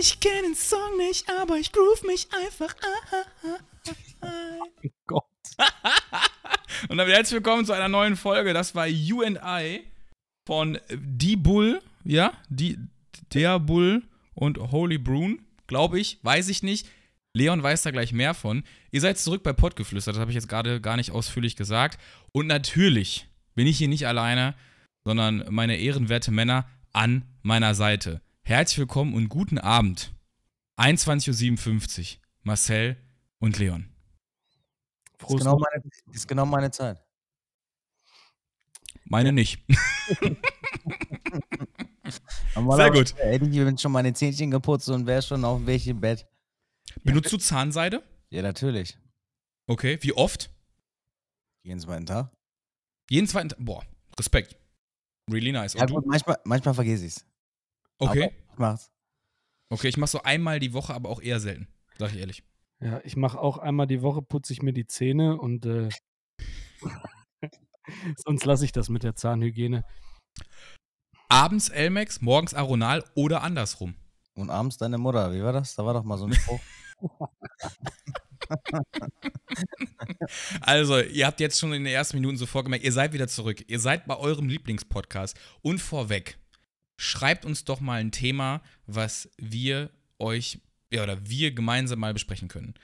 [0.00, 2.74] Ich kenne den Song nicht, aber ich groove mich einfach
[3.44, 3.56] ein.
[4.22, 5.24] Oh Gott.
[6.88, 8.54] Und damit herzlich willkommen zu einer neuen Folge.
[8.54, 9.82] Das war You and I
[10.46, 12.78] von Die Bull, ja, die,
[13.34, 14.02] der Bull
[14.32, 16.88] und Holy Brune, glaube ich, weiß ich nicht.
[17.34, 18.64] Leon weiß da gleich mehr von.
[18.92, 22.00] Ihr seid zurück bei Pottgeflüster, das habe ich jetzt gerade gar nicht ausführlich gesagt.
[22.32, 24.54] Und natürlich bin ich hier nicht alleine,
[25.04, 28.22] sondern meine ehrenwerte Männer an meiner Seite.
[28.50, 30.12] Herzlich willkommen und guten Abend.
[30.76, 32.20] 21.57 Uhr.
[32.42, 32.96] Marcel
[33.38, 33.88] und Leon.
[35.18, 37.00] Das ist, genau meine, das ist genau meine Zeit.
[39.04, 39.62] Meine nicht.
[42.56, 43.14] Sehr gut.
[43.18, 46.26] Hätte ich schon meine Zähnchen geputzt und wäre schon auf welchem Bett.
[47.04, 48.02] Benutzt du Zahnseide?
[48.30, 48.98] Ja, natürlich.
[49.68, 50.50] Okay, wie oft?
[51.62, 52.32] Jeden zweiten Tag.
[53.10, 53.58] Jeden zweiten Tag?
[53.60, 53.84] Boah,
[54.18, 54.56] Respekt.
[55.30, 55.74] Really nice.
[55.74, 57.29] Ja, gut, manchmal, manchmal vergesse ich es.
[58.00, 58.32] Okay.
[58.56, 58.90] Mach's.
[59.68, 61.68] Okay, ich mach so einmal die Woche, aber auch eher selten.
[61.98, 62.42] Sag ich ehrlich.
[62.80, 65.90] Ja, ich mache auch einmal die Woche, putze ich mir die Zähne und äh,
[68.16, 69.84] sonst lasse ich das mit der Zahnhygiene.
[71.28, 73.94] Abends Elmex, morgens Aronal oder andersrum.
[74.34, 75.74] Und abends deine Mutter, wie war das?
[75.76, 76.60] Da war doch mal so ein Spruch.
[80.60, 83.62] also, ihr habt jetzt schon in den ersten Minuten sofort gemerkt, ihr seid wieder zurück.
[83.68, 85.38] Ihr seid bei eurem Lieblingspodcast.
[85.62, 86.39] Und vorweg,
[87.00, 90.60] schreibt uns doch mal ein Thema, was wir euch,
[90.92, 92.74] ja, oder wir gemeinsam mal besprechen können.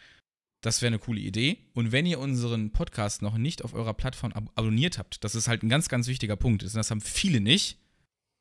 [0.62, 1.58] Das wäre eine coole Idee.
[1.75, 5.48] Und wenn ihr unseren Podcast noch nicht auf eurer Plattform ab abonniert habt, das ist
[5.48, 6.62] halt ein ganz, ganz wichtiger Punkt.
[6.62, 7.78] Das haben viele nicht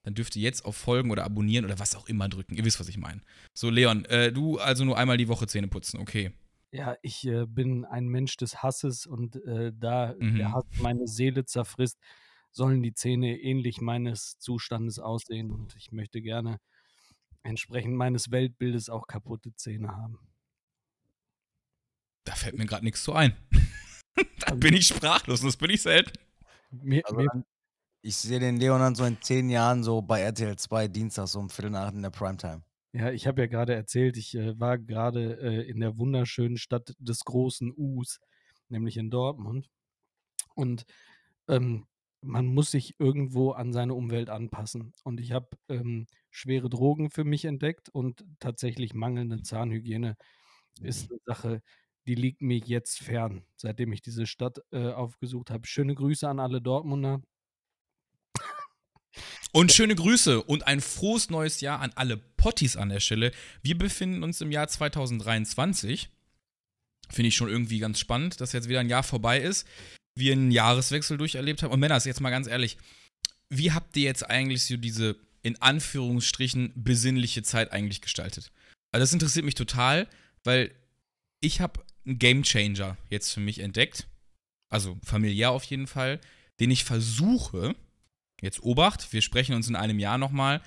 [0.06, 2.56] dann dürft ihr jetzt auf Folgen oder abonnieren oder was auch immer drücken.
[2.56, 3.22] Ihr wisst, was ich meine.
[3.56, 6.32] So, Leon, äh, du also nur einmal die Woche Zähne putzen, okay.
[6.72, 10.36] Ja, ich äh, bin ein Mensch des Hasses und äh, da mhm.
[10.38, 11.98] der Hass meine Seele zerfrisst,
[12.56, 16.60] sollen die Zähne ähnlich meines Zustandes aussehen und ich möchte gerne
[17.44, 20.20] entsprechend meines Weltbildes auch kaputte Zähne haben.
[22.24, 23.36] Da fällt mir gerade nichts zu ein.
[24.16, 26.18] da also, bin ich sprachlos und das bin ich selten.
[26.72, 27.46] Mir, also mir,
[28.02, 31.40] ich sehe den Leon dann so in zehn Jahren so bei RTL 2 Dienstag so
[31.40, 32.64] um Viertel nach in der Primetime.
[32.94, 36.96] Ja, ich habe ja gerade erzählt, ich äh, war gerade äh, in der wunderschönen Stadt
[37.00, 38.22] des großen Us,
[38.70, 39.70] nämlich in Dortmund.
[40.56, 40.86] Und
[41.50, 41.86] ähm,
[42.26, 44.94] man muss sich irgendwo an seine Umwelt anpassen.
[45.04, 50.18] Und ich habe ähm, schwere Drogen für mich entdeckt und tatsächlich mangelnde Zahnhygiene
[50.82, 51.62] ist eine Sache,
[52.08, 55.66] die liegt mir jetzt fern, seitdem ich diese Stadt äh, aufgesucht habe.
[55.68, 57.22] Schöne Grüße an alle Dortmunder.
[59.52, 63.32] Und schöne Grüße und ein frohes neues Jahr an alle Potties an der Stelle.
[63.62, 66.10] Wir befinden uns im Jahr 2023.
[67.10, 69.68] Finde ich schon irgendwie ganz spannend, dass jetzt wieder ein Jahr vorbei ist.
[70.16, 71.72] Wir einen Jahreswechsel durcherlebt haben.
[71.72, 72.78] Und Männer, jetzt mal ganz ehrlich,
[73.50, 78.52] wie habt ihr jetzt eigentlich so diese in Anführungsstrichen besinnliche Zeit eigentlich gestaltet?
[78.92, 80.08] Also das interessiert mich total,
[80.44, 80.72] weil
[81.42, 84.08] ich habe einen Gamechanger jetzt für mich entdeckt.
[84.70, 86.20] Also familiär auf jeden Fall,
[86.60, 87.76] den ich versuche,
[88.42, 90.62] jetzt Obacht, wir sprechen uns in einem Jahr nochmal,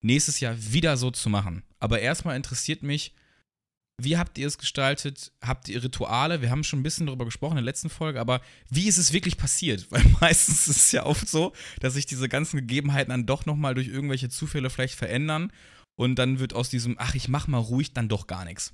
[0.00, 1.62] nächstes Jahr wieder so zu machen.
[1.78, 3.12] Aber erstmal interessiert mich,
[4.00, 5.32] wie habt ihr es gestaltet?
[5.42, 6.40] Habt ihr Rituale?
[6.40, 9.12] Wir haben schon ein bisschen darüber gesprochen in der letzten Folge, aber wie ist es
[9.12, 9.86] wirklich passiert?
[9.90, 13.74] Weil meistens ist es ja oft so, dass sich diese ganzen Gegebenheiten dann doch nochmal
[13.74, 15.52] durch irgendwelche Zufälle vielleicht verändern
[15.96, 18.72] und dann wird aus diesem, ach, ich mach mal ruhig, dann doch gar nichts.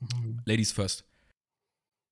[0.00, 0.42] Mhm.
[0.44, 1.04] Ladies first.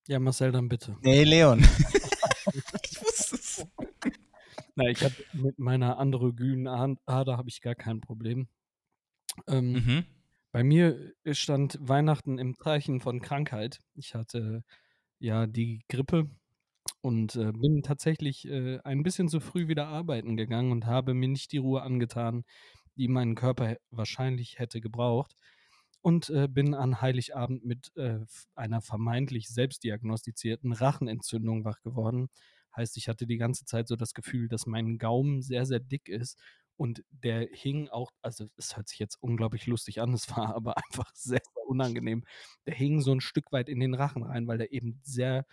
[0.06, 0.96] Ja, Marcel, dann bitte.
[1.02, 1.60] Nee, Leon.
[2.82, 3.66] ich wusste es.
[4.74, 8.48] Na, ich habe mit meiner androgynen Ader habe ich gar kein Problem.
[9.46, 10.04] Ähm, mhm.
[10.52, 13.78] Bei mir stand Weihnachten im Zeichen von Krankheit.
[13.94, 14.64] Ich hatte
[15.18, 16.30] ja die Grippe
[17.00, 21.28] und äh, bin tatsächlich äh, ein bisschen zu früh wieder arbeiten gegangen und habe mir
[21.28, 22.44] nicht die Ruhe angetan,
[22.96, 25.36] die mein Körper wahrscheinlich hätte gebraucht.
[26.02, 28.18] Und äh, bin an Heiligabend mit äh,
[28.56, 32.28] einer vermeintlich selbstdiagnostizierten Rachenentzündung wach geworden
[32.76, 36.08] Heißt, ich hatte die ganze Zeit so das Gefühl, dass mein Gaumen sehr, sehr dick
[36.08, 36.38] ist
[36.76, 40.76] und der hing auch, also es hört sich jetzt unglaublich lustig an, es war aber
[40.76, 42.24] einfach sehr, sehr unangenehm.
[42.66, 45.46] Der hing so ein Stück weit in den Rachen rein, weil der eben sehr,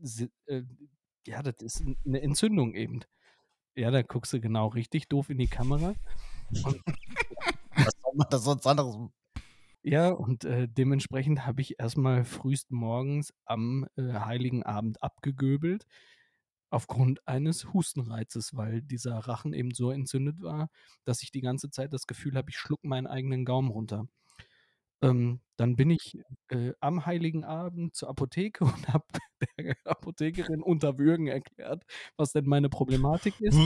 [0.00, 0.62] sehr äh,
[1.26, 3.00] ja, das ist eine Entzündung eben.
[3.74, 5.94] Ja, da guckst du genau richtig doof in die Kamera.
[6.64, 6.80] Und,
[7.76, 8.96] Was soll man das sonst anderes?
[9.82, 15.86] Ja, und äh, dementsprechend habe ich erstmal frühest morgens am äh, Heiligen Abend abgegöbelt
[16.70, 20.68] aufgrund eines Hustenreizes, weil dieser Rachen eben so entzündet war,
[21.04, 24.06] dass ich die ganze Zeit das Gefühl habe, ich schluck meinen eigenen Gaumen runter.
[25.02, 26.18] Ähm, dann bin ich
[26.48, 29.04] äh, am Heiligen Abend zur Apotheke und habe
[29.58, 31.84] der Apothekerin unter Würgen erklärt,
[32.16, 33.58] was denn meine Problematik ist.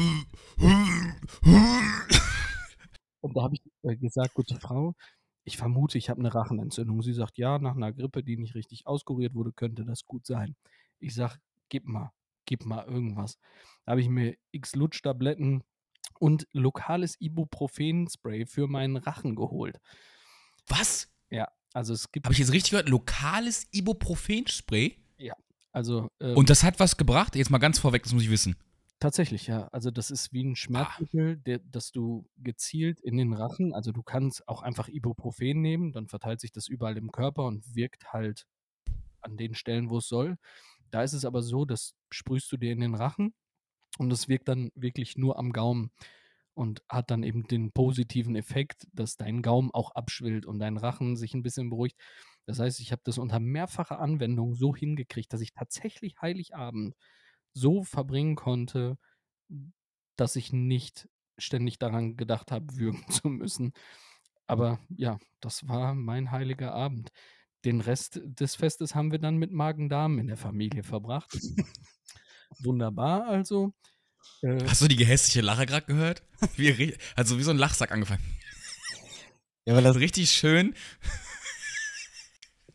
[3.20, 4.94] und da habe ich äh, gesagt, gute Frau,
[5.44, 7.02] ich vermute, ich habe eine Rachenentzündung.
[7.02, 10.56] Sie sagt, ja, nach einer Grippe, die nicht richtig auskuriert wurde, könnte das gut sein.
[10.99, 11.38] Ich sage,
[11.69, 12.12] gib mal,
[12.47, 13.39] gib mal irgendwas.
[13.85, 15.63] Da habe ich mir x Lutschtabletten
[16.19, 19.79] und lokales Ibuprofen-Spray für meinen Rachen geholt.
[20.67, 21.09] Was?
[21.31, 22.27] Ja, also es gibt.
[22.27, 22.89] Habe ich jetzt richtig gehört?
[22.89, 24.97] Lokales Ibuprofen-Spray?
[25.19, 25.35] Ja,
[25.73, 26.11] also.
[26.21, 27.37] Ähm, und das hat was gebracht?
[27.37, 28.57] Jetzt mal ganz vorweg, das muss ich wissen.
[29.01, 29.67] Tatsächlich, ja.
[29.69, 30.57] Also das ist wie ein ah.
[30.57, 35.93] Schmerzmittel, der, das du gezielt in den Rachen, also du kannst auch einfach Ibuprofen nehmen,
[35.93, 38.47] dann verteilt sich das überall im Körper und wirkt halt
[39.23, 40.37] an den Stellen, wo es soll.
[40.91, 43.35] Da ist es aber so, das sprühst du dir in den Rachen
[43.99, 45.91] und es wirkt dann wirklich nur am Gaumen
[46.55, 51.17] und hat dann eben den positiven Effekt, dass dein Gaumen auch abschwillt und dein Rachen
[51.17, 51.99] sich ein bisschen beruhigt.
[52.47, 56.95] Das heißt, ich habe das unter mehrfacher Anwendung so hingekriegt, dass ich tatsächlich Heiligabend
[57.53, 58.99] so verbringen konnte,
[60.17, 61.09] dass ich nicht
[61.39, 63.73] ständig daran gedacht habe, würgen zu müssen.
[64.47, 67.11] Aber ja, das war mein heiliger Abend.
[67.65, 71.31] Den Rest des Festes haben wir dann mit Magen-Darm in der Familie verbracht.
[72.61, 73.73] Wunderbar, also.
[74.43, 76.23] Äh, Hast du die gehässliche Lache gerade gehört?
[76.57, 78.25] Wie, also wie so ein Lachsack angefangen.
[79.67, 80.75] Ja, weil das richtig schön.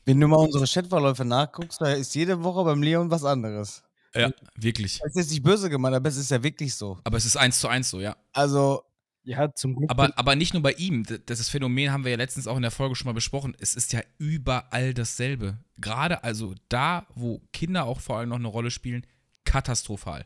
[0.06, 3.84] Wenn du mal unsere Chatverläufe nachguckst, da ist jede Woche beim Leon was anderes.
[4.14, 5.00] Ja, wirklich.
[5.00, 7.00] Das ist jetzt nicht böse gemeint, aber es ist ja wirklich so.
[7.04, 8.16] Aber es ist eins zu eins so, ja.
[8.32, 8.84] Also.
[9.25, 9.89] Ja, zum Glück.
[9.89, 11.04] Aber, aber nicht nur bei ihm.
[11.25, 13.56] Das Phänomen haben wir ja letztens auch in der Folge schon mal besprochen.
[13.60, 15.57] Es ist ja überall dasselbe.
[15.77, 19.06] Gerade also da, wo Kinder auch vor allem noch eine Rolle spielen,
[19.44, 20.25] katastrophal.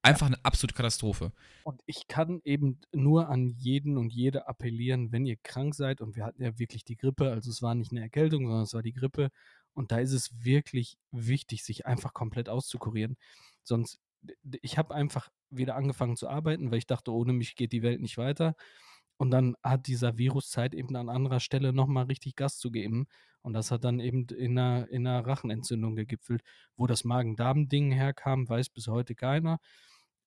[0.00, 1.32] Einfach eine absolute Katastrophe.
[1.64, 6.16] Und ich kann eben nur an jeden und jede appellieren, wenn ihr krank seid, und
[6.16, 8.82] wir hatten ja wirklich die Grippe, also es war nicht eine Erkältung, sondern es war
[8.82, 9.30] die Grippe,
[9.74, 13.16] und da ist es wirklich wichtig, sich einfach komplett auszukurieren.
[13.62, 14.00] Sonst,
[14.62, 18.00] ich habe einfach wieder angefangen zu arbeiten, weil ich dachte, ohne mich geht die Welt
[18.00, 18.54] nicht weiter.
[19.16, 23.06] Und dann hat dieser Viruszeit eben an anderer Stelle nochmal richtig Gas zu geben.
[23.42, 26.42] Und das hat dann eben in einer, in einer Rachenentzündung gegipfelt.
[26.76, 29.58] Wo das Magen-Darm-Ding herkam, weiß bis heute keiner.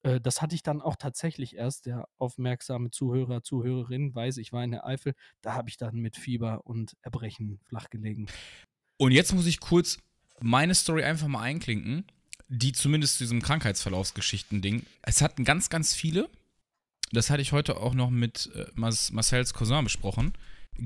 [0.03, 1.85] Äh, das hatte ich dann auch tatsächlich erst.
[1.85, 5.13] Der aufmerksame Zuhörer, Zuhörerin weiß, ich war in der Eifel.
[5.41, 8.27] Da habe ich dann mit Fieber und Erbrechen flachgelegen.
[8.97, 9.99] Und jetzt muss ich kurz
[10.41, 12.05] meine Story einfach mal einklinken,
[12.53, 14.85] die zumindest zu diesem Krankheitsverlaufsgeschichten-Ding.
[15.01, 16.29] Es hatten ganz, ganz viele.
[17.13, 20.33] Das hatte ich heute auch noch mit äh, Marcells Cousin besprochen.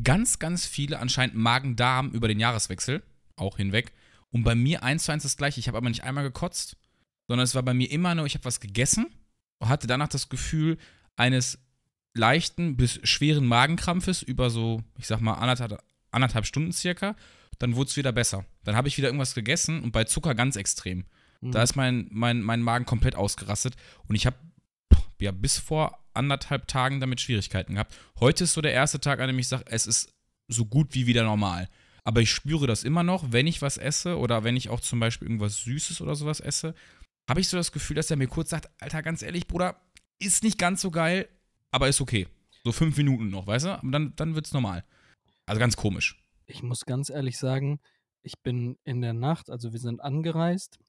[0.03, 3.03] Ganz, ganz viele anscheinend Magen-Darm über den Jahreswechsel,
[3.35, 3.93] auch hinweg.
[4.29, 5.59] Und bei mir eins zu eins das gleiche.
[5.59, 6.77] Ich habe aber nicht einmal gekotzt,
[7.27, 9.07] sondern es war bei mir immer nur, ich habe was gegessen
[9.59, 10.77] und hatte danach das Gefühl
[11.15, 11.57] eines
[12.13, 17.15] leichten bis schweren Magenkrampfes über so, ich sag mal, anderthalb, anderthalb Stunden circa
[17.59, 18.45] dann wurde es wieder besser.
[18.63, 21.05] Dann habe ich wieder irgendwas gegessen und bei Zucker ganz extrem.
[21.47, 21.51] Mhm.
[21.51, 23.75] Da ist mein, mein, mein Magen komplett ausgerastet
[24.07, 24.37] und ich habe
[25.19, 27.95] ja bis vor anderthalb Tagen damit Schwierigkeiten gehabt.
[28.19, 30.13] Heute ist so der erste Tag, an dem ich sage, es ist
[30.47, 31.69] so gut wie wieder normal.
[32.03, 34.99] Aber ich spüre das immer noch, wenn ich was esse oder wenn ich auch zum
[34.99, 36.75] Beispiel irgendwas Süßes oder sowas esse,
[37.27, 39.75] habe ich so das Gefühl, dass er mir kurz sagt, Alter, ganz ehrlich, Bruder,
[40.19, 41.27] ist nicht ganz so geil,
[41.71, 42.27] aber ist okay.
[42.63, 43.79] So fünf Minuten noch, weißt du?
[43.81, 44.83] Und dann, dann wird es normal.
[45.47, 47.79] Also ganz komisch ich muss ganz ehrlich sagen,
[48.21, 50.79] ich bin in der Nacht, also wir sind angereist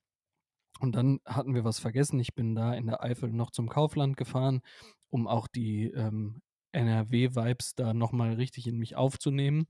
[0.81, 2.21] und dann hatten wir was vergessen.
[2.21, 4.63] Ich bin da in der Eifel noch zum Kaufland gefahren,
[5.09, 6.43] um auch die ähm,
[6.73, 9.67] NRW-Vibes da nochmal richtig in mich aufzunehmen.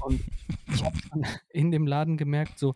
[0.00, 0.22] Und
[0.72, 0.96] ich habe
[1.50, 2.74] in dem Laden gemerkt, so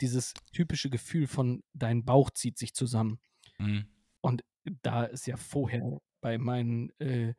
[0.00, 3.18] dieses typische Gefühl von dein Bauch zieht sich zusammen.
[3.58, 3.86] Mhm.
[4.20, 4.44] Und
[4.82, 7.34] da ist ja vorher bei meinen äh,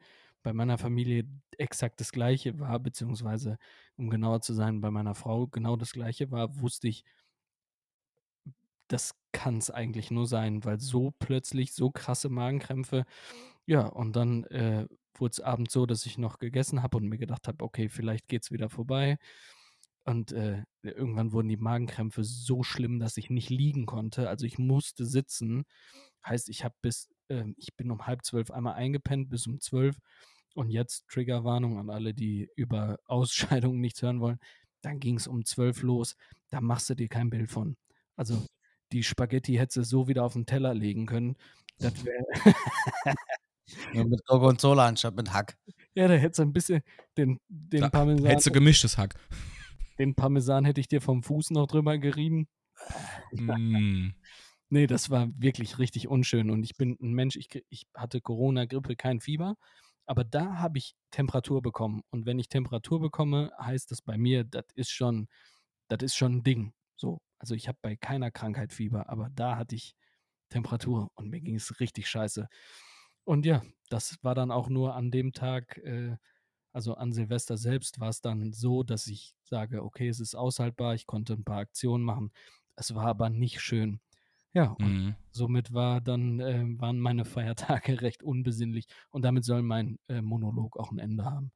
[0.48, 1.26] bei meiner Familie
[1.58, 3.58] exakt das Gleiche war, beziehungsweise,
[3.98, 7.04] um genauer zu sein, bei meiner Frau genau das Gleiche war, wusste ich,
[8.88, 13.06] das kann es eigentlich nur sein, weil so plötzlich so krasse Magenkrämpfe,
[13.66, 14.88] ja, und dann äh,
[15.20, 18.28] wurde es abends so, dass ich noch gegessen habe und mir gedacht habe, okay, vielleicht
[18.28, 19.18] geht es wieder vorbei.
[20.06, 24.30] Und äh, irgendwann wurden die Magenkrämpfe so schlimm, dass ich nicht liegen konnte.
[24.30, 25.66] Also ich musste sitzen.
[26.26, 29.98] Heißt, ich habe bis, äh, ich bin um halb zwölf einmal eingepennt bis um zwölf
[30.56, 34.40] und jetzt Triggerwarnung an alle, die über Ausscheidungen nichts hören wollen.
[34.82, 36.16] Dann ging es um zwölf los.
[36.50, 37.76] Da machst du dir kein Bild von.
[38.16, 38.46] Also
[38.92, 41.36] die Spaghetti hättest du so wieder auf den Teller legen können.
[41.80, 42.26] Das wäre.
[43.94, 45.58] ja, mit Gorgonzola anstatt mit Hack.
[45.94, 46.82] Ja, da hättest du ein bisschen
[47.18, 48.26] den, den da, Parmesan.
[48.28, 49.16] Hättest du gemischtes Hack.
[50.00, 52.48] Den Parmesan hätte ich dir vom Fuß noch drüber gerieben.
[53.32, 54.10] Mm.
[54.70, 56.50] Nee, das war wirklich richtig unschön.
[56.50, 59.56] Und ich bin ein Mensch, ich, ich hatte Corona, Grippe, kein Fieber.
[60.06, 62.02] Aber da habe ich Temperatur bekommen.
[62.10, 65.30] Und wenn ich Temperatur bekomme, heißt das bei mir, das ist schon,
[65.88, 66.74] das ist schon ein Ding.
[67.42, 67.54] So.
[67.54, 69.96] Also ich habe bei keiner Krankheit Fieber, aber da hatte ich
[70.50, 72.48] Temperatur und mir ging es richtig scheiße.
[73.26, 76.18] Und ja, das war dann auch nur an dem Tag, äh,
[76.74, 80.96] Also an Silvester selbst war es dann so, dass ich sage, okay, es ist aushaltbar,
[80.96, 82.32] ich konnte ein paar Aktionen machen.
[82.78, 84.02] Es war aber nicht schön.
[84.54, 85.16] Ja, und mhm.
[85.32, 90.78] somit war dann, äh, waren meine Feiertage recht unbesinnlich und damit soll mein äh, Monolog
[90.80, 91.52] auch ein Ende haben.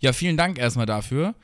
[0.00, 1.34] Ja, vielen Dank erstmal dafür.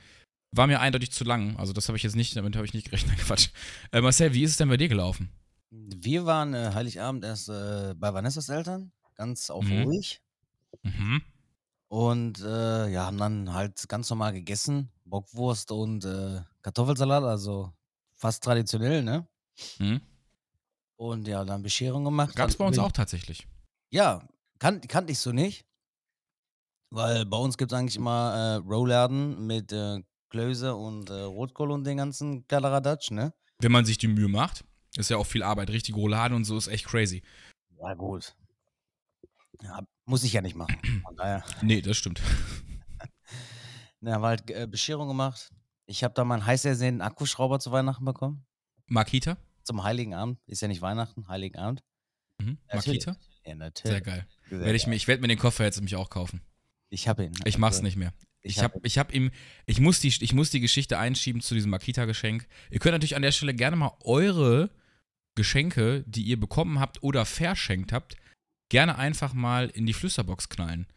[0.55, 1.57] War mir eindeutig zu lang.
[1.57, 3.17] Also das habe ich jetzt nicht, damit habe ich nicht gerechnet.
[3.25, 3.49] Quatsch.
[3.91, 5.29] Äh, Marcel, wie ist es denn bei dir gelaufen?
[5.69, 9.83] Wir waren äh, Heiligabend erst äh, bei Vanessas Eltern, ganz auf mhm.
[9.83, 10.21] ruhig.
[10.83, 11.21] Mhm.
[11.89, 14.89] Und äh, ja, haben dann halt ganz normal gegessen.
[15.03, 17.71] Bockwurst und äh, Kartoffelsalat, also
[18.15, 19.27] fast traditionell, ne?
[19.79, 20.01] Mhm.
[20.95, 22.35] Und ja, dann Bescherung gemacht.
[22.35, 23.47] Gab es bei uns auch tatsächlich.
[23.89, 24.27] Ja,
[24.59, 25.65] kan kannte ich so nicht.
[26.89, 31.71] Weil bei uns gibt es eigentlich immer äh, Rouladen mit äh, Klöße und äh, Rotkohl
[31.71, 33.33] und den ganzen Kalaradatsch, ne?
[33.59, 34.63] Wenn man sich die Mühe macht,
[34.97, 35.69] ist ja auch viel Arbeit.
[35.69, 37.23] Richtig Rouladen und so ist echt crazy.
[37.81, 38.35] Ja, gut.
[39.61, 40.77] Ja, muss ich ja nicht machen.
[41.05, 41.43] Von daher.
[41.61, 42.21] Nee, das stimmt.
[44.01, 45.51] Na, haben wir halt äh, Bescherung gemacht.
[45.85, 48.45] Ich habe da meinen heiß ersehnten Akkuschrauber zu Weihnachten bekommen.
[48.87, 49.37] Makita?
[49.63, 50.39] Zum Heiligen Abend.
[50.47, 51.83] Ist ja nicht Weihnachten, Heiligen Abend.
[52.39, 52.57] Mhm.
[52.71, 53.15] Makita?
[53.45, 53.91] Ja, natürlich.
[53.91, 54.27] Sehr geil.
[54.49, 56.41] Sehr werd ich, ich werde mir den Koffer jetzt nämlich auch kaufen.
[56.89, 57.33] Ich habe ihn.
[57.45, 58.13] Ich mach's also, nicht mehr.
[58.45, 59.31] Ich habe ich hab ihm,
[59.65, 62.47] ich muss, die, ich muss die Geschichte einschieben zu diesem Makita-Geschenk.
[62.69, 64.69] Ihr könnt natürlich an der Stelle gerne mal eure
[65.35, 68.15] Geschenke, die ihr bekommen habt oder verschenkt habt,
[68.69, 70.87] gerne einfach mal in die Flüsterbox knallen.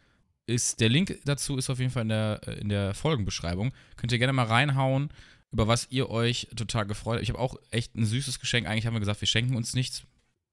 [0.47, 3.73] Ist, der Link dazu ist auf jeden Fall in der, äh, in der Folgenbeschreibung.
[3.97, 5.09] Könnt ihr gerne mal reinhauen,
[5.51, 7.23] über was ihr euch total gefreut habt.
[7.23, 8.67] Ich habe auch echt ein süßes Geschenk.
[8.67, 10.03] Eigentlich haben wir gesagt, wir schenken uns nichts.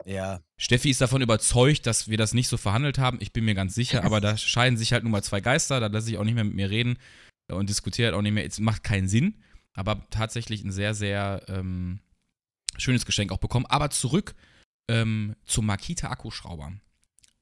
[0.04, 0.40] Ja.
[0.56, 3.18] Steffi ist davon überzeugt, dass wir das nicht so verhandelt haben.
[3.20, 5.80] Ich bin mir ganz sicher, aber da scheiden sich halt nun mal zwei Geister.
[5.80, 6.98] Da lasse ich auch nicht mehr mit mir reden
[7.50, 8.44] und diskutiert auch nicht mehr.
[8.44, 9.34] Es macht keinen Sinn.
[9.74, 12.00] Aber tatsächlich ein sehr, sehr ähm,
[12.78, 13.66] schönes Geschenk auch bekommen.
[13.66, 14.34] Aber zurück
[14.88, 16.72] ähm, zum Makita Akkuschrauber.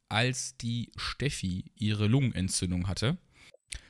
[0.08, 3.18] Als die Steffi ihre Lungenentzündung hatte,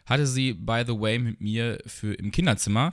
[0.06, 2.92] hatte sie, by the way, mit mir für im Kinderzimmer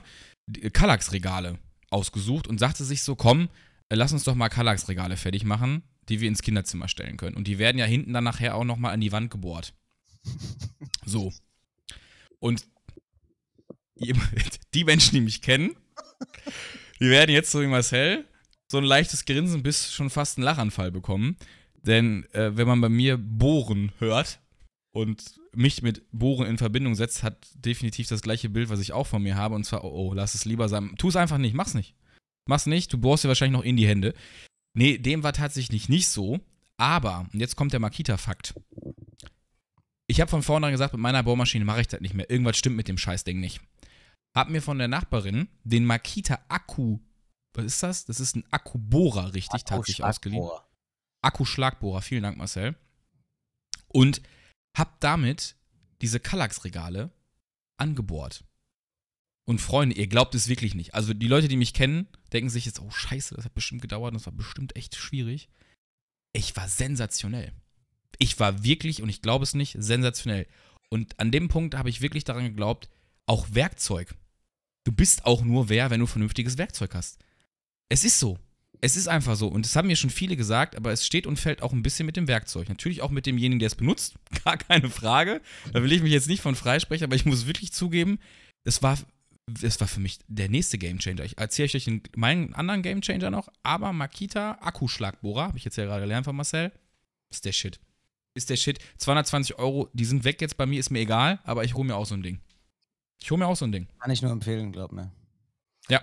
[0.72, 1.58] Kallax-Regale
[1.90, 3.48] ausgesucht und sagte sich so: Komm,
[3.96, 7.36] lass uns doch mal Kallax-Regale fertig machen, die wir ins Kinderzimmer stellen können.
[7.36, 9.74] Und die werden ja hinten dann nachher auch nochmal an die Wand gebohrt.
[11.04, 11.32] So.
[12.38, 12.66] Und
[14.74, 15.76] die Menschen, die mich kennen,
[17.00, 18.24] die werden jetzt so wie Marcel
[18.68, 21.36] so ein leichtes Grinsen bis schon fast einen Lachanfall bekommen.
[21.82, 24.40] Denn äh, wenn man bei mir Bohren hört
[24.92, 29.06] und mich mit Bohren in Verbindung setzt, hat definitiv das gleiche Bild, was ich auch
[29.06, 29.54] von mir habe.
[29.54, 30.94] Und zwar, oh, oh lass es lieber sein.
[30.96, 31.94] Tu es einfach nicht, mach's nicht.
[32.48, 34.14] Mach's nicht, du bohrst dir wahrscheinlich noch in die Hände.
[34.74, 36.40] Nee, dem war tatsächlich nicht so.
[36.76, 38.54] Aber, und jetzt kommt der Makita-Fakt.
[40.08, 42.28] Ich habe von vornherein gesagt, mit meiner Bohrmaschine mache ich das nicht mehr.
[42.28, 43.60] Irgendwas stimmt mit dem Scheißding nicht.
[44.34, 46.98] Hab mir von der Nachbarin den Makita-Akku,
[47.54, 48.04] was ist das?
[48.06, 50.48] Das ist ein Akkubohrer, richtig, tatsächlich ausgeliehen.
[51.22, 52.74] Akkuschlagbohrer, vielen Dank, Marcel.
[53.88, 54.22] Und
[54.76, 55.56] hab damit
[56.00, 57.10] diese Kallax-Regale
[57.76, 58.44] angebohrt.
[59.44, 60.94] Und Freunde, ihr glaubt es wirklich nicht.
[60.94, 64.14] Also die Leute, die mich kennen, denken sich jetzt, oh scheiße, das hat bestimmt gedauert,
[64.14, 65.48] das war bestimmt echt schwierig.
[66.32, 67.52] Ich war sensationell.
[68.18, 70.46] Ich war wirklich, und ich glaube es nicht, sensationell.
[70.90, 72.88] Und an dem Punkt habe ich wirklich daran geglaubt,
[73.26, 74.14] auch Werkzeug.
[74.84, 77.18] Du bist auch nur wer, wenn du vernünftiges Werkzeug hast.
[77.88, 78.38] Es ist so.
[78.80, 79.48] Es ist einfach so.
[79.48, 82.06] Und das haben mir schon viele gesagt, aber es steht und fällt auch ein bisschen
[82.06, 82.68] mit dem Werkzeug.
[82.68, 84.16] Natürlich auch mit demjenigen, der es benutzt.
[84.44, 85.40] Gar keine Frage.
[85.72, 88.18] Da will ich mich jetzt nicht von freisprechen, aber ich muss wirklich zugeben,
[88.64, 88.98] es war
[89.46, 91.24] das war für mich der nächste Gamechanger.
[91.24, 95.84] Ich erzähle euch den, meinen anderen Gamechanger noch, aber Makita Akkuschlagbohrer, habe ich jetzt ja
[95.84, 96.72] gerade gelernt von Marcel,
[97.30, 97.80] ist der Shit.
[98.34, 98.78] Ist der Shit.
[98.98, 101.96] 220 Euro, die sind weg jetzt bei mir, ist mir egal, aber ich hole mir
[101.96, 102.40] auch so ein Ding.
[103.20, 103.88] Ich hole mir auch so ein Ding.
[103.98, 105.12] Kann ich nur empfehlen, glaub mir.
[105.88, 106.00] Ja.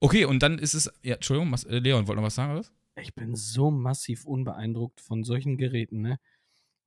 [0.00, 0.90] Okay, und dann ist es.
[1.02, 2.72] Ja, Entschuldigung, äh, Leon, wollt noch was sagen, oder was?
[3.00, 6.18] Ich bin so massiv unbeeindruckt von solchen Geräten, ne?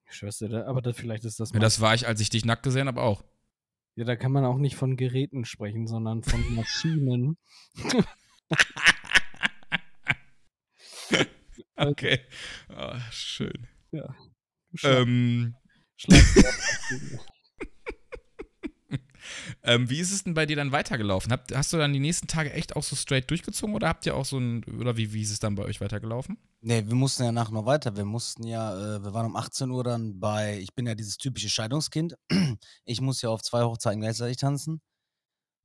[0.10, 1.51] Schwester, aber das, vielleicht ist das.
[1.51, 3.24] Ja, das war ich, als ich dich nackt gesehen habe, auch.
[3.95, 7.38] Ja, da kann man auch nicht von Geräten sprechen, sondern von Maschinen.
[11.75, 12.19] okay.
[12.69, 13.67] Oh, schön.
[13.91, 14.15] Ja.
[14.74, 15.01] Schlag.
[15.01, 15.55] Ähm.
[15.98, 16.24] Schlag.
[19.63, 21.31] Ähm, wie ist es denn bei dir dann weitergelaufen?
[21.31, 24.15] Hast, hast du dann die nächsten Tage echt auch so straight durchgezogen oder habt ihr
[24.15, 26.38] auch so ein, oder wie, wie ist es dann bei euch weitergelaufen?
[26.61, 27.95] Nee, wir mussten ja nachher noch weiter.
[27.95, 31.17] Wir mussten ja, äh, wir waren um 18 Uhr dann bei, ich bin ja dieses
[31.17, 32.15] typische Scheidungskind.
[32.85, 34.81] Ich muss ja auf zwei Hochzeiten gleichzeitig tanzen.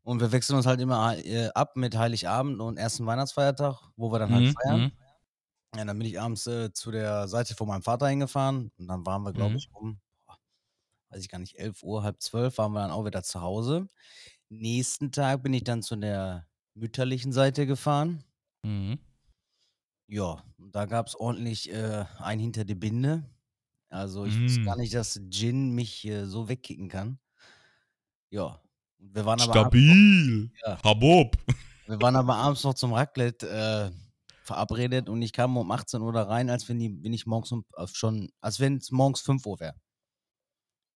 [0.03, 4.21] Und wir wechseln uns halt immer äh, ab mit Heiligabend und ersten Weihnachtsfeiertag, wo wir
[4.21, 4.81] dann halt mhm, feiern.
[4.81, 4.93] Mhm.
[5.77, 9.05] Ja, dann bin ich abends äh, zu der Seite von meinem Vater hingefahren und dann
[9.05, 9.57] waren wir, glaube mhm.
[9.57, 10.01] ich, um
[11.11, 13.89] weiß ich gar nicht, 11 Uhr, halb zwölf waren wir dann auch wieder zu Hause.
[14.49, 18.25] Nächsten Tag bin ich dann zu der mütterlichen Seite gefahren.
[18.63, 18.99] Mhm.
[20.09, 23.25] Ja, da gab es ordentlich äh, ein hinter die Binde.
[23.89, 24.81] Also ich wusste gar mm.
[24.81, 27.19] nicht, dass Gin mich äh, so wegkicken kann.
[28.31, 28.61] Ja.
[28.99, 29.91] Wir waren aber Stabil.
[29.91, 30.83] Abends, ja.
[30.83, 31.37] Habob.
[31.87, 33.91] Wir waren aber abends noch zum Raclette äh,
[34.43, 37.53] verabredet und ich kam um 18 Uhr da rein, als wenn, die, wenn ich morgens
[37.53, 39.77] um, äh, schon, als wenn es morgens 5 Uhr wäre.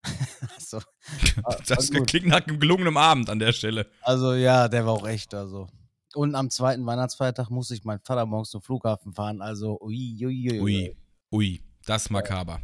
[0.59, 0.79] so.
[1.67, 3.87] Das klingt nach einem gelungenen Abend an der Stelle.
[4.01, 5.33] Also ja, der war auch echt.
[5.33, 5.67] Also.
[6.13, 9.41] Und am zweiten Weihnachtsfeiertag musste ich meinen Vater morgens zum Flughafen fahren.
[9.41, 10.61] Also ui, ui, ui.
[10.61, 10.97] Ui,
[11.31, 12.61] ui das ist makaber.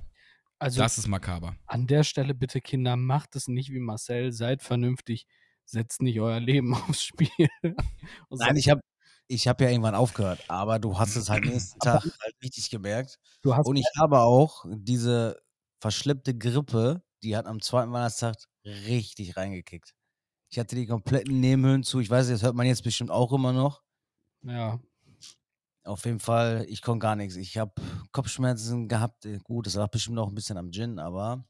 [0.60, 1.56] Also, das ist makaber.
[1.66, 5.26] An der Stelle bitte, Kinder, macht es nicht wie Marcel, seid vernünftig,
[5.66, 7.30] setzt nicht euer Leben aufs Spiel.
[8.30, 8.82] Nein, ich habe
[9.28, 13.18] ich hab ja irgendwann aufgehört, aber du hast es halt nächsten Tag halt richtig gemerkt.
[13.44, 15.42] Und ich habe auch diese
[15.80, 19.94] verschleppte Grippe, die hat am zweiten Weihnachtstag richtig reingekickt.
[20.50, 22.00] Ich hatte die kompletten Nebenhöhlen zu.
[22.00, 23.82] Ich weiß, das hört man jetzt bestimmt auch immer noch.
[24.44, 24.80] Ja.
[25.84, 27.36] Auf jeden Fall, ich konnte gar nichts.
[27.36, 27.74] Ich habe
[28.12, 29.26] Kopfschmerzen gehabt.
[29.26, 31.46] Äh, gut, das lag bestimmt auch ein bisschen am Gin, aber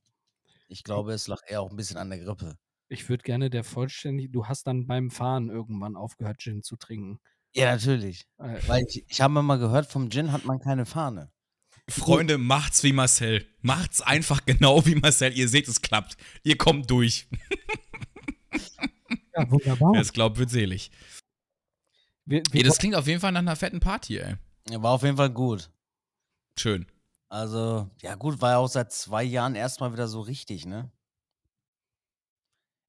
[0.68, 2.58] ich glaube, es lag eher auch ein bisschen an der Grippe.
[2.88, 7.20] Ich würde gerne der vollständig, du hast dann beim Fahren irgendwann aufgehört, Gin zu trinken.
[7.54, 8.26] Ja, natürlich.
[8.40, 11.32] Äh, Weil ich, ich habe mal gehört, vom Gin hat man keine Fahne.
[11.90, 13.46] Freunde, macht's wie Marcel.
[13.62, 15.34] Macht's einfach genau wie Marcel.
[15.38, 16.18] Ihr seht, es klappt.
[16.44, 17.28] Ihr kommt durch.
[19.36, 19.94] ja, wunderbar.
[19.94, 20.92] Wer es glaubt, wird selig.
[22.26, 24.36] Wir, wir ja, das klingt auf jeden Fall nach einer fetten Party, ey.
[24.70, 25.70] War auf jeden Fall gut.
[26.58, 26.86] Schön.
[27.30, 30.92] Also, ja gut, war ja auch seit zwei Jahren erstmal wieder so richtig, ne?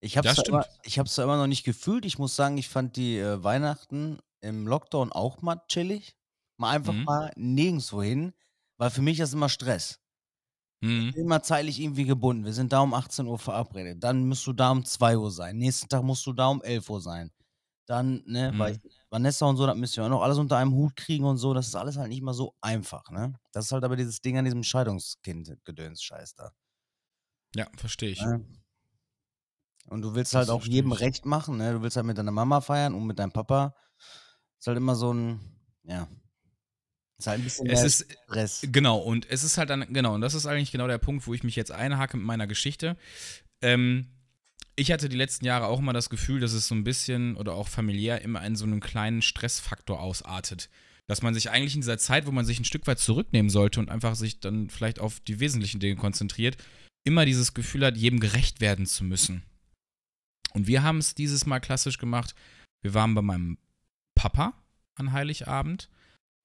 [0.01, 0.67] Ich habe es immer,
[1.07, 2.05] zwar immer noch nicht gefühlt.
[2.05, 6.15] Ich muss sagen, ich fand die äh, Weihnachten im Lockdown auch mal chillig.
[6.59, 7.05] Mal einfach mhm.
[7.05, 8.35] mal nirgendwo hin,
[8.77, 10.01] weil für mich ist immer Stress.
[10.81, 11.09] Mhm.
[11.09, 12.45] Ich bin immer zeitlich irgendwie gebunden.
[12.45, 14.03] Wir sind da um 18 Uhr verabredet.
[14.03, 15.57] Dann musst du da um 2 Uhr sein.
[15.57, 17.31] Nächsten Tag musst du da um 11 Uhr sein.
[17.87, 18.59] Dann, ne, mhm.
[18.59, 21.25] weil ich, Vanessa und so, das müssen wir auch noch alles unter einem Hut kriegen
[21.25, 21.53] und so.
[21.53, 23.35] Das ist alles halt nicht mal so einfach, ne?
[23.53, 26.53] Das ist halt aber dieses Ding an diesem Scheidungskind-Gedöns-Scheiß da.
[27.55, 28.21] Ja, verstehe ich.
[28.21, 28.41] Ja.
[29.89, 31.75] Und du willst halt auch jedem recht machen, ne?
[31.75, 33.75] Du willst halt mit deiner Mama feiern und mit deinem Papa.
[34.59, 35.41] Ist halt immer so ein,
[35.83, 36.09] ja.
[37.25, 38.67] Ist halt ein bisschen es ist, Stress.
[38.71, 41.33] Genau, und es ist halt dann, genau, und das ist eigentlich genau der Punkt, wo
[41.33, 42.99] ich mich jetzt einhake mit meiner Geschichte.
[43.63, 44.09] Ähm,
[44.77, 47.55] ich hatte die letzten Jahre auch immer das Gefühl, dass es so ein bisschen oder
[47.55, 50.69] auch familiär immer in so einem kleinen Stressfaktor ausartet.
[51.07, 53.81] Dass man sich eigentlich in dieser Zeit, wo man sich ein Stück weit zurücknehmen sollte
[53.81, 56.59] und einfach sich dann vielleicht auf die wesentlichen Dinge konzentriert,
[57.05, 59.45] immer dieses Gefühl hat, jedem gerecht werden zu müssen.
[60.53, 62.35] Und wir haben es dieses Mal klassisch gemacht.
[62.83, 63.57] Wir waren bei meinem
[64.15, 64.53] Papa
[64.95, 65.89] an Heiligabend,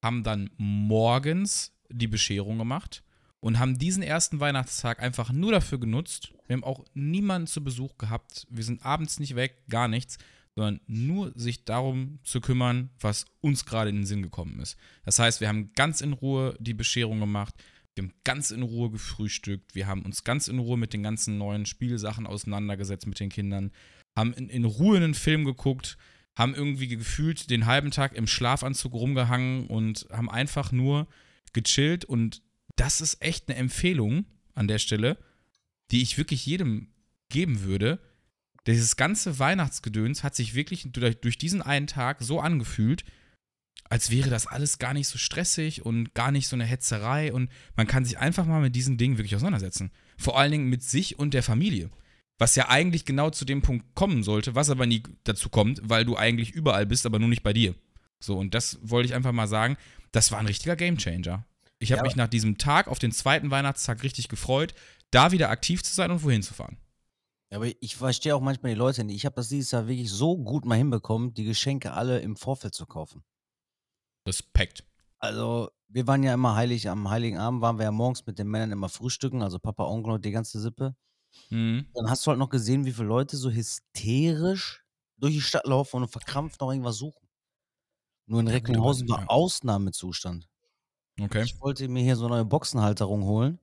[0.03, 3.03] haben dann morgens die Bescherung gemacht
[3.39, 6.33] und haben diesen ersten Weihnachtstag einfach nur dafür genutzt.
[6.47, 8.47] Wir haben auch niemanden zu Besuch gehabt.
[8.49, 10.17] Wir sind abends nicht weg, gar nichts,
[10.55, 14.77] sondern nur sich darum zu kümmern, was uns gerade in den Sinn gekommen ist.
[15.05, 17.55] Das heißt, wir haben ganz in Ruhe die Bescherung gemacht.
[17.95, 19.75] Wir haben ganz in Ruhe gefrühstückt.
[19.75, 23.71] Wir haben uns ganz in Ruhe mit den ganzen neuen Spielsachen auseinandergesetzt mit den Kindern.
[24.17, 25.97] Haben in, in Ruhe einen Film geguckt.
[26.39, 31.05] Haben irgendwie gefühlt den halben Tag im Schlafanzug rumgehangen und haben einfach nur
[31.51, 32.41] gechillt und
[32.77, 34.25] das ist echt eine Empfehlung
[34.55, 35.17] an der Stelle,
[35.91, 36.93] die ich wirklich jedem
[37.27, 37.99] geben würde.
[38.67, 43.03] Dieses ganze Weihnachtsgedöns hat sich wirklich durch diesen einen Tag so angefühlt,
[43.89, 47.51] als wäre das alles gar nicht so stressig und gar nicht so eine Hetzerei und
[47.75, 49.91] man kann sich einfach mal mit diesen Dingen wirklich auseinandersetzen.
[50.17, 51.89] Vor allen Dingen mit sich und der Familie.
[52.39, 56.05] Was ja eigentlich genau zu dem Punkt kommen sollte, was aber nie dazu kommt, weil
[56.05, 57.75] du eigentlich überall bist, aber nur nicht bei dir.
[58.19, 59.77] So, und das wollte ich einfach mal sagen.
[60.11, 61.45] Das war ein richtiger Gamechanger.
[61.79, 64.73] Ich habe ja, mich nach diesem Tag auf den zweiten Weihnachtstag richtig gefreut,
[65.11, 66.77] da wieder aktiv zu sein und wohin zu fahren.
[67.51, 69.15] Ja, aber ich verstehe auch manchmal die Leute nicht.
[69.15, 72.73] Ich habe das dieses Jahr wirklich so gut mal hinbekommen, die Geschenke alle im Vorfeld
[72.73, 73.23] zu kaufen.
[74.27, 74.83] Respekt.
[75.19, 78.47] Also, wir waren ja immer heilig, am Heiligen Abend waren wir ja morgens mit den
[78.47, 80.95] Männern immer frühstücken, also Papa, Onkel und die ganze Sippe.
[81.49, 81.87] Mhm.
[81.93, 84.83] Dann hast du halt noch gesehen, wie viele Leute so hysterisch
[85.17, 87.27] durch die Stadt laufen und verkrampft noch irgendwas suchen.
[88.25, 89.27] Nur in Recklinghausen war ja.
[89.27, 90.47] Ausnahmezustand.
[91.19, 91.43] Okay.
[91.43, 93.59] Ich wollte mir hier so eine neue Boxenhalterung holen.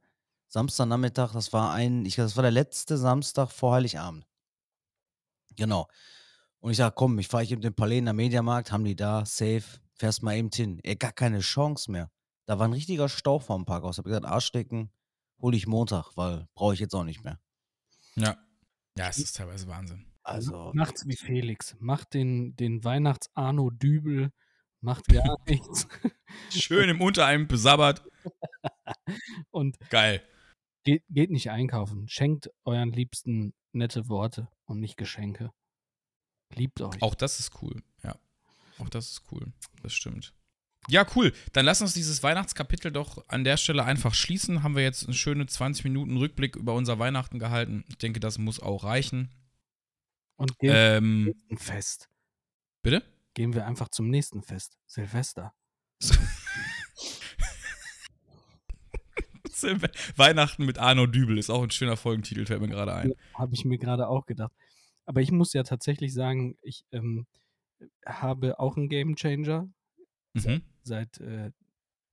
[0.49, 4.27] Samstagnachmittag, das war ein, ich das war der letzte Samstag vor Heiligabend.
[5.57, 5.89] Genau.
[6.61, 8.97] Und ich sag, komm, ich fahre ich eben den Palais in der Mediamarkt, haben die
[8.97, 10.81] da, safe, fährst mal eben hin.
[10.83, 12.11] Ey, gar keine Chance mehr.
[12.47, 13.99] Da war ein richtiger Stau vor dem Parkhaus.
[13.99, 14.91] Hab gesagt, Arschdecken,
[15.41, 17.39] hole ich Montag, weil brauche ich jetzt auch nicht mehr.
[18.19, 18.37] Ja.
[18.99, 20.07] Ja, es ist teilweise Wahnsinn.
[20.23, 20.73] Also.
[20.75, 21.77] Macht's wie Felix.
[21.79, 24.33] Macht den, den Weihnachts-Arno Dübel
[24.81, 25.87] macht gar nichts.
[26.51, 28.03] Schön im Unterheim besabbert.
[29.51, 30.23] und geil.
[30.85, 32.09] Geht, geht nicht einkaufen.
[32.09, 35.53] Schenkt euren Liebsten nette Worte und nicht Geschenke.
[36.55, 37.03] Liebt euch.
[37.03, 38.17] Auch das ist cool, ja.
[38.79, 39.53] Auch das ist cool.
[39.83, 40.33] Das stimmt.
[40.89, 41.33] Ja, cool.
[41.53, 44.63] Dann lass uns dieses Weihnachtskapitel doch an der Stelle einfach schließen.
[44.63, 47.85] Haben wir jetzt einen schönen 20 Minuten Rückblick über unser Weihnachten gehalten.
[47.89, 49.31] Ich denke, das muss auch reichen.
[50.37, 52.09] Und gehen ähm, wir zum nächsten Fest.
[52.83, 53.03] Bitte?
[53.35, 54.79] Gehen wir einfach zum nächsten Fest.
[54.87, 55.53] Silvester.
[60.17, 63.15] Weihnachten mit Arno Dübel ist auch ein schöner Folgentitel, fällt mir gerade ein.
[63.35, 64.53] Habe ich mir gerade auch gedacht.
[65.07, 67.27] Aber ich muss ja tatsächlich sagen, ich ähm,
[68.05, 69.69] habe auch einen Game Changer.
[70.37, 70.63] Mhm.
[70.83, 71.51] Seit, seit äh,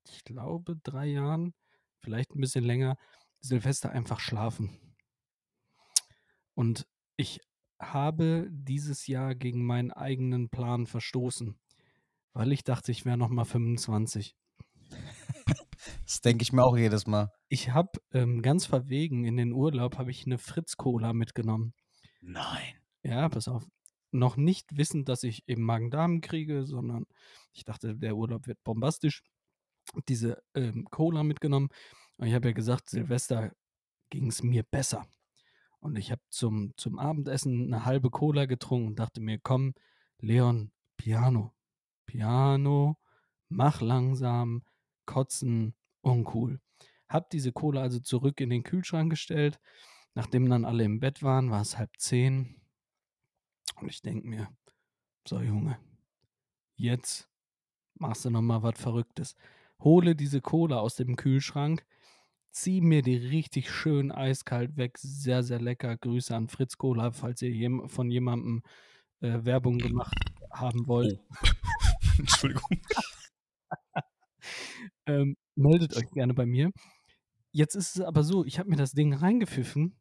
[0.07, 1.53] ich glaube, drei Jahren,
[1.99, 2.97] vielleicht ein bisschen länger,
[3.41, 4.77] Silvester einfach schlafen.
[6.55, 7.41] Und ich
[7.79, 11.59] habe dieses Jahr gegen meinen eigenen Plan verstoßen,
[12.33, 14.36] weil ich dachte, ich wäre noch mal 25.
[16.05, 17.31] Das denke ich mir auch jedes Mal.
[17.49, 21.73] Ich habe ähm, ganz verwegen in den Urlaub habe ich eine Fritz Cola mitgenommen.
[22.21, 22.75] Nein.
[23.03, 23.67] Ja, pass auf.
[24.13, 27.06] Noch nicht wissend, dass ich eben Magen-Darm kriege, sondern
[27.52, 29.23] ich dachte, der Urlaub wird bombastisch.
[30.08, 31.69] Diese ähm, Cola mitgenommen.
[32.17, 33.52] Und ich habe ja gesagt, Silvester
[34.10, 35.08] ging es mir besser.
[35.80, 39.73] Und ich habe zum, zum Abendessen eine halbe Cola getrunken und dachte mir, komm,
[40.19, 41.54] Leon, Piano.
[42.06, 42.97] Piano,
[43.49, 44.63] mach langsam,
[45.06, 46.62] kotzen, uncool.
[47.10, 49.60] Hab diese Cola also zurück in den Kühlschrank gestellt.
[50.13, 52.62] Nachdem dann alle im Bett waren, war es halb zehn.
[53.84, 54.48] Und ich denke mir,
[55.28, 55.78] so Junge,
[56.78, 57.30] jetzt
[57.96, 59.36] machst du nochmal was Verrücktes.
[59.82, 61.86] Hole diese Cola aus dem Kühlschrank,
[62.52, 64.98] zieh mir die richtig schön eiskalt weg.
[65.00, 65.98] Sehr, sehr lecker.
[65.98, 68.63] Grüße an Fritz Cola, falls ihr von jemandem
[69.19, 70.17] äh, Werbung gemacht
[70.50, 71.19] haben wollt.
[71.19, 71.48] Oh.
[72.19, 72.69] Entschuldigung.
[75.08, 76.72] ähm, meldet euch gerne bei mir.
[77.52, 79.98] Jetzt ist es aber so, ich habe mir das Ding reingepfiffen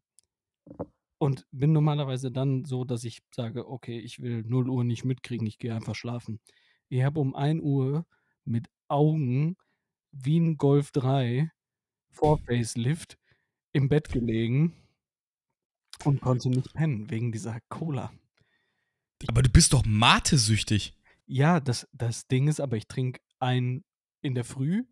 [1.22, 5.46] und bin normalerweise dann so, dass ich sage, okay, ich will 0 Uhr nicht mitkriegen,
[5.46, 6.40] ich gehe einfach schlafen.
[6.88, 8.04] Ich habe um 1 Uhr
[8.44, 9.56] mit Augen
[10.10, 11.48] wie ein Golf 3
[12.10, 13.18] vor Facelift
[13.70, 14.74] im Bett gelegen
[16.02, 18.12] und konnte nicht pennen wegen dieser Cola.
[19.28, 20.92] Aber du bist doch Mate-süchtig.
[21.26, 23.84] Ja, das, das Ding ist aber, ich trinke einen
[24.22, 24.82] in der Früh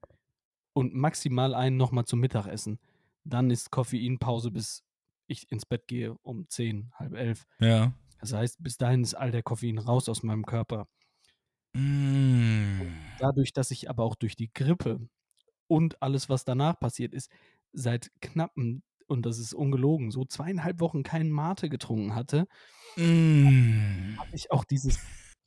[0.74, 2.78] und maximal einen nochmal zum Mittagessen.
[3.24, 4.84] Dann ist Koffeinpause, bis
[5.30, 7.46] ich ins Bett gehe um 10, halb elf.
[7.60, 7.94] Ja.
[8.20, 10.86] Das heißt, bis dahin ist all der Koffein raus aus meinem Körper.
[11.72, 12.92] Mm.
[13.18, 15.08] Dadurch, dass ich aber auch durch die Grippe
[15.68, 17.30] und alles, was danach passiert ist,
[17.72, 22.46] seit knappen, und das ist ungelogen, so zweieinhalb Wochen keinen Mate getrunken hatte,
[22.96, 24.16] mm.
[24.18, 24.98] habe ich auch dieses,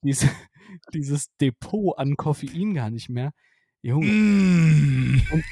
[0.02, 0.30] diese,
[0.94, 3.34] dieses Depot an Koffein gar nicht mehr.
[3.82, 4.08] Junge.
[4.08, 5.22] Mm.
[5.32, 5.44] Und,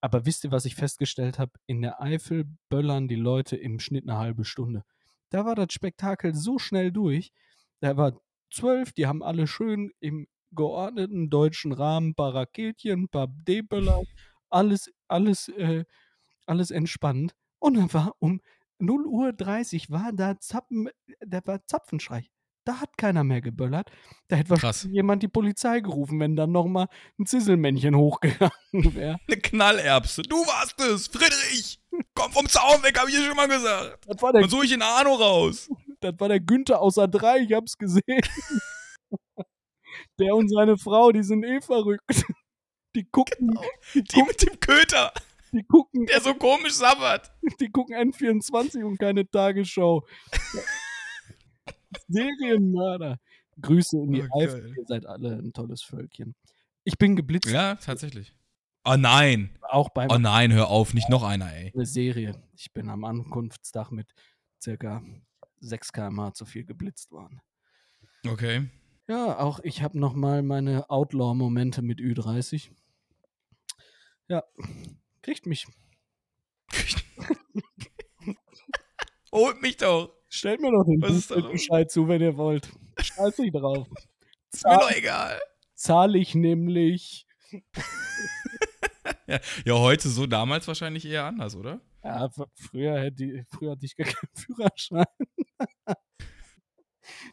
[0.00, 1.52] aber wisst ihr, was ich festgestellt habe?
[1.66, 4.84] In der Eifel böllern die Leute im Schnitt eine halbe Stunde.
[5.30, 7.32] Da war das Spektakel so schnell durch.
[7.80, 14.02] Da war zwölf, die haben alle schön im geordneten deutschen Rahmen, paar Raketchen, paar D-Böller,
[14.48, 15.84] alles, alles, äh,
[16.46, 17.34] alles entspannt.
[17.58, 18.40] Und dann war um
[18.78, 20.88] 0 Uhr 30 war da Zappen,
[21.20, 22.28] da war Zapfenschrei.
[22.68, 23.90] Da hat keiner mehr geböllert.
[24.28, 29.16] Da hätte wahrscheinlich jemand die Polizei gerufen, wenn dann nochmal ein Zisselmännchen hochgegangen wäre.
[29.26, 30.20] Eine Knallerbse.
[30.20, 31.80] Du warst es, Friedrich!
[32.14, 34.04] Komm vom Zaun weg, hab ich dir schon mal gesagt.
[34.06, 35.70] Das war der, Und suche ich in Arno raus.
[36.00, 38.20] Das war der Günther außer drei, ich hab's gesehen.
[40.18, 42.04] Der und seine Frau, die sind eh verrückt.
[42.94, 43.48] Die gucken.
[43.48, 43.62] Genau.
[43.94, 45.12] Die, die gucken, mit dem Köter.
[45.52, 46.04] Die gucken.
[46.04, 47.32] Der so komisch sabbert.
[47.60, 50.04] Die gucken N24 und keine Tagesschau.
[52.08, 53.18] Serienmörder.
[53.60, 54.74] Grüße in die oh, Eifel.
[54.76, 56.34] Ihr seid alle ein tolles Völkchen.
[56.84, 57.50] Ich bin geblitzt.
[57.50, 58.34] Ja, tatsächlich.
[58.84, 59.58] Oh nein.
[59.62, 60.10] Auch beim.
[60.10, 61.72] Oh nein, hör auf, nicht noch einer, ey.
[61.74, 62.40] Eine Serie.
[62.56, 64.14] Ich bin am Ankunftstag mit
[64.62, 65.02] circa
[65.60, 67.40] 6 km zu viel geblitzt worden.
[68.26, 68.68] Okay.
[69.08, 72.70] Ja, auch ich habe nochmal meine Outlaw-Momente mit Ü30.
[74.28, 74.44] Ja,
[75.22, 75.66] kriegt mich.
[79.32, 80.17] Holt mich doch.
[80.28, 82.68] Stellt mir doch den Bescheid zu, wenn ihr wollt.
[83.00, 83.88] Scheiß ich drauf.
[84.52, 85.40] Ist mir doch egal.
[85.74, 87.26] Zahle ich nämlich.
[89.26, 91.80] ja, ja, heute so, damals wahrscheinlich eher anders, oder?
[92.02, 95.04] Ja, früher, hätte, früher hatte ich gar keinen Führerschein.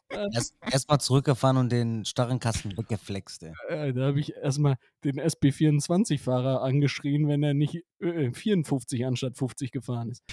[0.09, 3.43] Erst, erstmal zurückgefahren und den starren Kasten weggeflext.
[3.43, 9.71] Äh, da habe ich erstmal den SB24-Fahrer angeschrien, wenn er nicht äh, 54 anstatt 50
[9.71, 10.23] gefahren ist.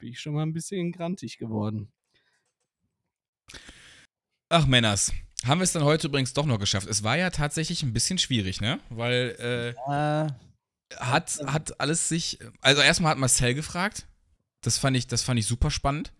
[0.00, 1.92] Bin ich schon mal ein bisschen grantig geworden.
[4.48, 5.12] Ach, Männers.
[5.44, 6.88] Haben wir es dann heute übrigens doch noch geschafft.
[6.88, 8.80] Es war ja tatsächlich ein bisschen schwierig, ne?
[8.90, 10.36] Weil, äh, ja.
[10.96, 12.38] hat, hat alles sich.
[12.60, 14.06] Also, erstmal hat Marcel gefragt.
[14.62, 16.12] Das fand ich, das fand ich super spannend.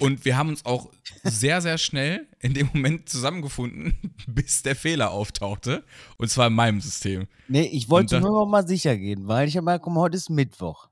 [0.00, 0.90] Und wir haben uns auch
[1.24, 3.94] sehr, sehr schnell in dem Moment zusammengefunden,
[4.26, 5.84] bis der Fehler auftauchte.
[6.18, 7.26] Und zwar in meinem System.
[7.48, 10.16] Nee, ich wollte dann, nur noch mal sicher gehen, weil ich habe mal, mal, heute
[10.16, 10.87] ist Mittwoch.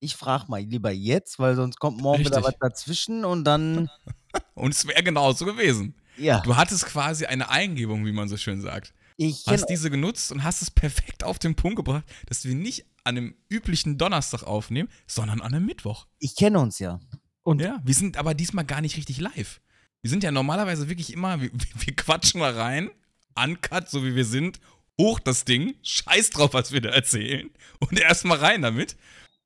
[0.00, 2.36] Ich frage mal lieber jetzt, weil sonst kommt morgen richtig.
[2.36, 3.90] wieder was dazwischen und dann.
[4.54, 5.94] und es wäre genauso gewesen.
[6.16, 6.40] Ja.
[6.40, 8.94] Du hattest quasi eine Eingebung, wie man so schön sagt.
[9.16, 12.86] Ich hast diese genutzt und hast es perfekt auf den Punkt gebracht, dass wir nicht
[13.04, 16.06] an einem üblichen Donnerstag aufnehmen, sondern an einem Mittwoch.
[16.18, 17.00] Ich kenne uns ja.
[17.42, 19.60] Und ja, wir sind aber diesmal gar nicht richtig live.
[20.00, 22.90] Wir sind ja normalerweise wirklich immer, wir, wir quatschen mal rein,
[23.34, 24.60] uncut, so wie wir sind,
[24.98, 28.96] hoch das Ding, scheiß drauf, was wir da erzählen und erstmal rein damit.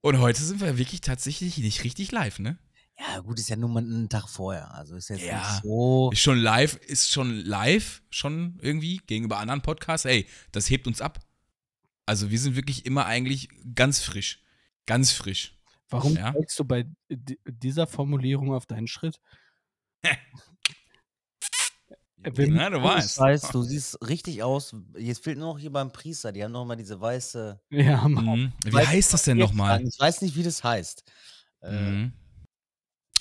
[0.04, 2.58] Und heute sind wir wirklich tatsächlich nicht richtig live, ne?
[2.98, 4.74] Ja, gut, ist ja nur mal einen Tag vorher.
[4.74, 6.10] Also ist jetzt ja, nicht so.
[6.12, 10.04] Ist schon live, ist schon live, schon irgendwie gegenüber anderen Podcasts.
[10.04, 11.20] Ey, das hebt uns ab.
[12.04, 14.42] Also wir sind wirklich immer eigentlich ganz frisch.
[14.84, 15.58] Ganz frisch.
[15.88, 16.34] Warum ja?
[16.34, 19.18] du bei dieser Formulierung auf deinen Schritt?
[22.24, 23.18] Ja, du weißt.
[23.18, 23.54] weißt.
[23.54, 24.74] Du siehst richtig aus.
[24.96, 26.32] Jetzt fehlt nur noch hier beim Priester.
[26.32, 27.60] Die haben noch mal diese weiße.
[27.70, 28.52] Ja, mhm.
[28.64, 29.82] Wie weiße heißt das denn nochmal?
[29.82, 31.04] Ich weiß nicht, wie das heißt.
[31.62, 32.12] Äh, mhm.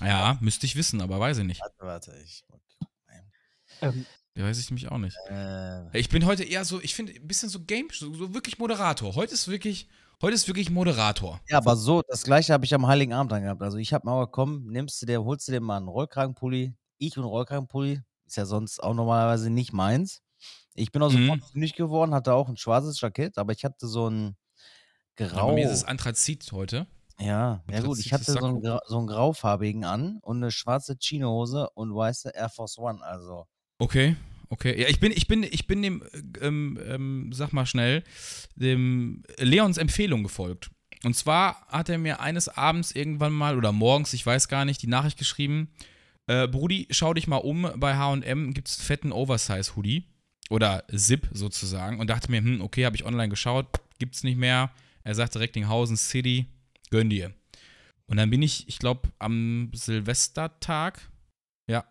[0.01, 1.61] Ja, müsste ich wissen, aber weiß ich nicht.
[1.61, 2.23] Warte, warte.
[2.23, 2.43] Ich,
[3.81, 5.17] ähm, ja, weiß ich nämlich auch nicht.
[5.29, 8.57] Äh, ich bin heute eher so, ich finde, ein bisschen so Game, so, so wirklich
[8.57, 9.15] Moderator.
[9.15, 9.89] Heute ist wirklich
[10.21, 11.41] Heute ist wirklich Moderator.
[11.49, 13.61] Ja, aber so, das gleiche habe ich am Heiligen Abend dann gehabt.
[13.61, 16.73] Also ich habe mal komm, nimmst du dir, holst du dir mal einen Rollkragenpulli.
[16.97, 20.21] Ich und Rollkragenpulli ist ja sonst auch normalerweise nicht meins.
[20.75, 21.45] Ich bin auch sofort mhm.
[21.51, 24.35] fündig geworden, hatte auch ein schwarzes Jackett, aber ich hatte so ein
[25.15, 25.37] grau.
[25.37, 26.87] Ja, bei mir ist es Anthrazit heute.
[27.19, 31.69] Ja, ja gut, ich hatte so einen, so einen graufarbigen an und eine schwarze Chinohose
[31.75, 33.45] und weiße Air Force One, also.
[33.77, 34.15] Okay,
[34.53, 36.03] Okay, ja, ich bin, ich bin, ich bin dem,
[36.39, 38.03] ähm, ähm, sag mal schnell,
[38.55, 40.69] dem Leons Empfehlung gefolgt.
[41.03, 44.79] Und zwar hat er mir eines Abends irgendwann mal oder morgens, ich weiß gar nicht,
[44.83, 45.69] die Nachricht geschrieben:
[46.27, 50.05] äh, Brudi, schau dich mal um, bei HM gibt es fetten Oversize-Hoodie
[50.49, 51.99] oder Zip sozusagen.
[51.99, 53.67] Und dachte mir, hm, okay, habe ich online geschaut,
[53.99, 54.71] gibt's nicht mehr.
[55.03, 56.47] Er sagt Recklinghausen City,
[56.89, 57.33] gönn dir.
[58.07, 61.01] Und dann bin ich, ich glaube, am Silvestertag,
[61.69, 61.85] ja,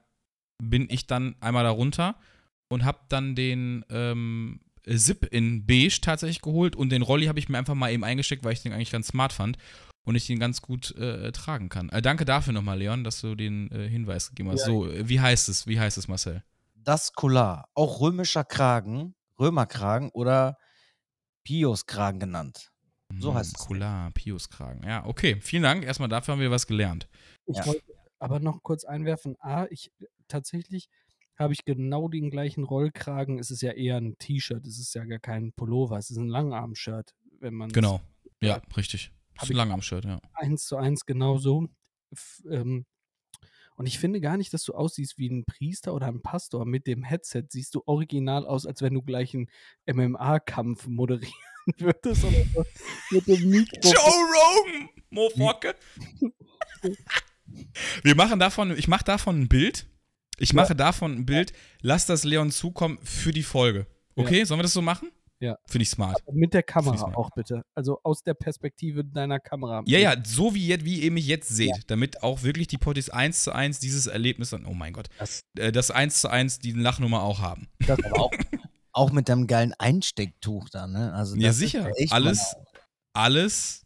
[0.63, 2.17] bin ich dann einmal da runter
[2.71, 7.49] und habe dann den ähm, Zip in beige tatsächlich geholt und den Rolli habe ich
[7.49, 9.59] mir einfach mal eben eingesteckt, weil ich den eigentlich ganz smart fand
[10.05, 11.89] und ich den ganz gut äh, tragen kann.
[11.91, 14.61] Äh, danke dafür nochmal, Leon, dass du den äh, Hinweis gegeben hast.
[14.61, 14.67] Ja.
[14.67, 15.67] So, wie heißt es?
[15.67, 16.43] Wie heißt es, Marcel?
[16.75, 20.59] Das Collar, auch römischer Kragen, Römerkragen oder
[21.45, 22.73] Pius-Kragen genannt.
[23.19, 23.67] So hm, heißt es.
[23.67, 24.83] Collar, Pius-Kragen.
[24.87, 25.37] Ja, okay.
[25.41, 25.85] Vielen Dank.
[25.85, 27.09] Erstmal dafür haben wir was gelernt.
[27.47, 27.67] Ich ja.
[27.67, 27.83] wollte
[28.19, 29.37] aber noch kurz einwerfen.
[29.41, 29.93] A, ich
[30.29, 30.89] tatsächlich
[31.37, 33.39] habe ich genau den gleichen Rollkragen.
[33.39, 36.29] Es ist ja eher ein T-Shirt, es ist ja gar kein Pullover, es ist ein
[36.29, 37.71] Langarm-Shirt, wenn man.
[37.71, 38.01] Genau,
[38.41, 39.13] ja, richtig.
[39.43, 40.21] Es ist ein Langarm-Shirt, ja.
[40.35, 41.69] Eins zu eins genauso.
[42.51, 42.87] Ähm,
[43.77, 46.67] und ich finde gar nicht, dass du aussiehst wie ein Priester oder ein Pastor.
[46.67, 49.49] Mit dem Headset siehst du original aus, als wenn du gleich einen
[49.87, 51.33] MMA-Kampf moderieren
[51.79, 52.25] würdest.
[52.25, 52.65] Oder so.
[53.11, 53.81] Mit dem Mikro.
[53.83, 55.75] Joe Rogan, Mofocke.
[58.03, 59.87] Wir machen davon, ich mache davon ein Bild
[60.43, 61.53] ich mache davon ein Bild,
[61.83, 63.87] lass das Leon zukommen für die Folge.
[64.17, 64.47] Okay, ja.
[64.47, 65.11] sollen wir das so machen?
[65.43, 65.57] Ja.
[65.67, 66.23] Finde ich smart.
[66.25, 67.63] Aber mit der Kamera auch bitte.
[67.75, 69.83] Also aus der Perspektive deiner Kamera.
[69.87, 71.83] Ja, ja, so wie, jetzt, wie ihr mich jetzt seht, ja.
[71.89, 75.41] damit auch wirklich die Potties 1 zu 1 dieses Erlebnis dann, oh mein Gott, das,
[75.59, 77.69] äh, das 1 zu 1 die Lachnummer auch haben.
[77.85, 78.31] Das aber auch,
[78.93, 81.13] auch mit deinem geilen Einstecktuch da, ne?
[81.13, 81.91] Also ja, sicher.
[82.11, 82.55] alles,
[83.15, 83.83] alles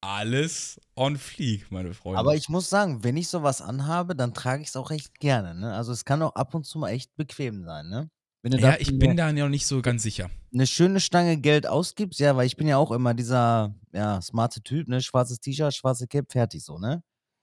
[0.00, 2.20] alles on fleek, meine Freunde.
[2.20, 5.54] Aber ich muss sagen, wenn ich sowas anhabe, dann trage ich es auch recht gerne.
[5.54, 5.74] Ne?
[5.74, 7.88] Also es kann auch ab und zu mal echt bequem sein.
[7.88, 8.10] Ne?
[8.44, 10.30] Ja, ich bin da noch nicht so ganz sicher.
[10.52, 14.62] Eine schöne Stange Geld ausgibst, ja, weil ich bin ja auch immer dieser ja, smarte
[14.62, 15.00] Typ, ne?
[15.00, 17.02] Schwarzes T-Shirt, schwarze Cap, fertig so, ne?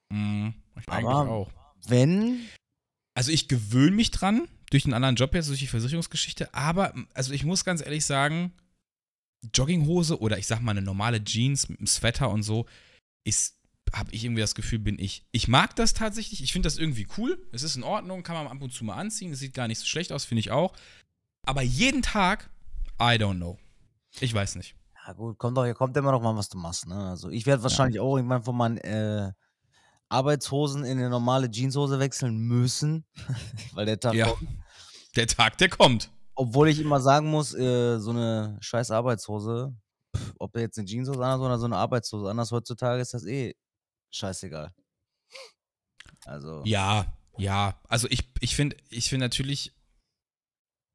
[0.10, 1.50] Mm, ich eigentlich auch.
[1.88, 2.42] Wenn.
[3.16, 7.34] Also ich gewöhne mich dran, durch einen anderen Job jetzt, durch die Versicherungsgeschichte, aber also
[7.34, 8.54] ich muss ganz ehrlich sagen,
[9.54, 12.66] Jogginghose oder ich sag mal eine normale Jeans mit einem Sweater und so,
[13.24, 13.59] ist,
[13.94, 15.26] habe ich irgendwie das Gefühl, bin ich.
[15.32, 16.44] Ich mag das tatsächlich.
[16.44, 17.42] Ich finde das irgendwie cool.
[17.52, 19.32] Es ist in Ordnung, kann man ab und zu mal anziehen.
[19.32, 20.74] Es sieht gar nicht so schlecht aus, finde ich auch.
[21.46, 22.50] Aber jeden Tag,
[23.02, 23.58] I don't know.
[24.20, 24.76] Ich weiß nicht.
[25.06, 26.88] Ja, gut, kommt doch, kommt immer noch mal, was du machst.
[26.88, 26.96] Ne?
[26.96, 28.02] Also, ich werde wahrscheinlich ja.
[28.02, 29.32] auch irgendwann von meinen äh,
[30.10, 33.06] Arbeitshosen in eine normale Jeanshose wechseln müssen,
[33.74, 34.28] weil der Tag ja.
[34.28, 34.50] kommt.
[35.16, 36.12] Der Tag, der kommt.
[36.36, 39.74] Obwohl ich immer sagen muss, äh, so eine scheiß Arbeitshose,
[40.16, 43.56] pff, ob jetzt eine Jeanshose anhast oder so eine Arbeitshose anders heutzutage ist das eh
[44.12, 44.74] scheißegal.
[46.26, 46.64] Also.
[46.66, 47.80] Ja, ja.
[47.88, 49.74] Also ich, ich finde ich find natürlich,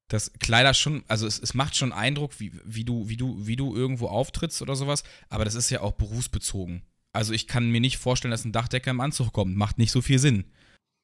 [0.08, 3.56] dass Kleider schon, also es, es macht schon Eindruck, wie, wie, du, wie, du, wie
[3.56, 6.82] du irgendwo auftrittst oder sowas, aber das ist ja auch berufsbezogen.
[7.12, 9.56] Also ich kann mir nicht vorstellen, dass ein Dachdecker im Anzug kommt.
[9.56, 10.44] Macht nicht so viel Sinn.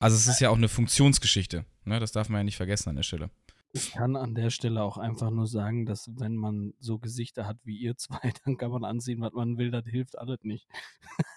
[0.00, 1.64] Also es ist ja auch eine Funktionsgeschichte.
[1.84, 2.00] Ne?
[2.00, 3.30] Das darf man ja nicht vergessen an der Stelle.
[3.72, 7.58] Ich kann an der Stelle auch einfach nur sagen, dass wenn man so Gesichter hat
[7.64, 10.66] wie ihr zwei, dann kann man anziehen, was man will, das hilft alles nicht.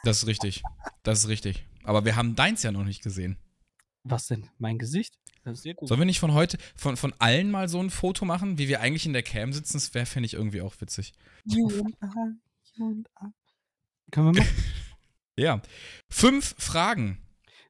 [0.04, 0.64] Das ist richtig.
[1.04, 1.68] Das ist richtig.
[1.84, 3.38] Aber wir haben deins ja noch nicht gesehen.
[4.04, 4.50] Was denn?
[4.58, 5.20] Mein Gesicht?
[5.46, 8.80] Sollen wir nicht von heute, von, von allen mal so ein Foto machen, wie wir
[8.80, 9.74] eigentlich in der Cam sitzen?
[9.74, 11.14] Das wäre, fände ich irgendwie auch witzig.
[14.12, 14.48] Können wir machen?
[15.36, 15.62] ja.
[16.10, 17.18] Fünf Fragen.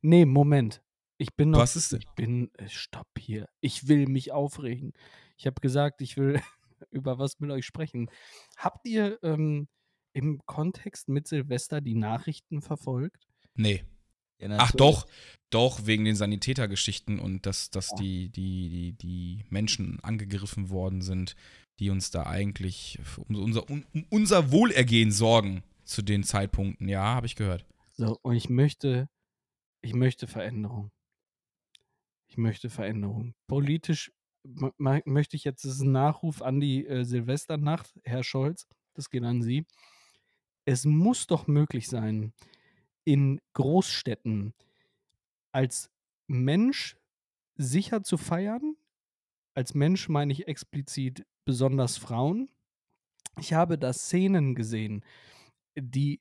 [0.02, 0.83] Nee, Moment.
[1.24, 1.60] Ich bin noch.
[1.60, 2.00] Was ist denn?
[2.02, 2.52] Ich bin.
[2.58, 3.48] Äh, stopp hier.
[3.62, 4.92] Ich will mich aufregen.
[5.38, 6.42] Ich habe gesagt, ich will
[6.92, 8.10] über was mit euch sprechen.
[8.58, 9.70] Habt ihr ähm,
[10.12, 13.26] im Kontext mit Silvester die Nachrichten verfolgt?
[13.56, 13.86] Nee.
[14.38, 15.08] Ja, Ach doch,
[15.50, 17.98] doch, wegen den Sanitätergeschichten und dass, dass ja.
[18.00, 21.38] die, die, die, die Menschen angegriffen worden sind,
[21.80, 26.90] die uns da eigentlich um unser, um unser Wohlergehen sorgen zu den Zeitpunkten.
[26.90, 27.66] Ja, habe ich gehört.
[27.94, 29.08] So, und ich möchte,
[29.82, 30.92] ich möchte Veränderung.
[32.34, 33.36] Ich möchte Veränderung.
[33.46, 34.12] Politisch
[34.80, 38.66] möchte ich jetzt, das ist ein Nachruf an die äh, Silvesternacht, Herr Scholz,
[38.96, 39.68] das geht an Sie.
[40.66, 42.34] Es muss doch möglich sein,
[43.06, 44.56] in Großstädten
[45.52, 45.92] als
[46.26, 46.98] Mensch
[47.56, 48.78] sicher zu feiern.
[49.54, 52.50] Als Mensch meine ich explizit besonders Frauen.
[53.38, 55.06] Ich habe da Szenen gesehen,
[55.76, 56.20] die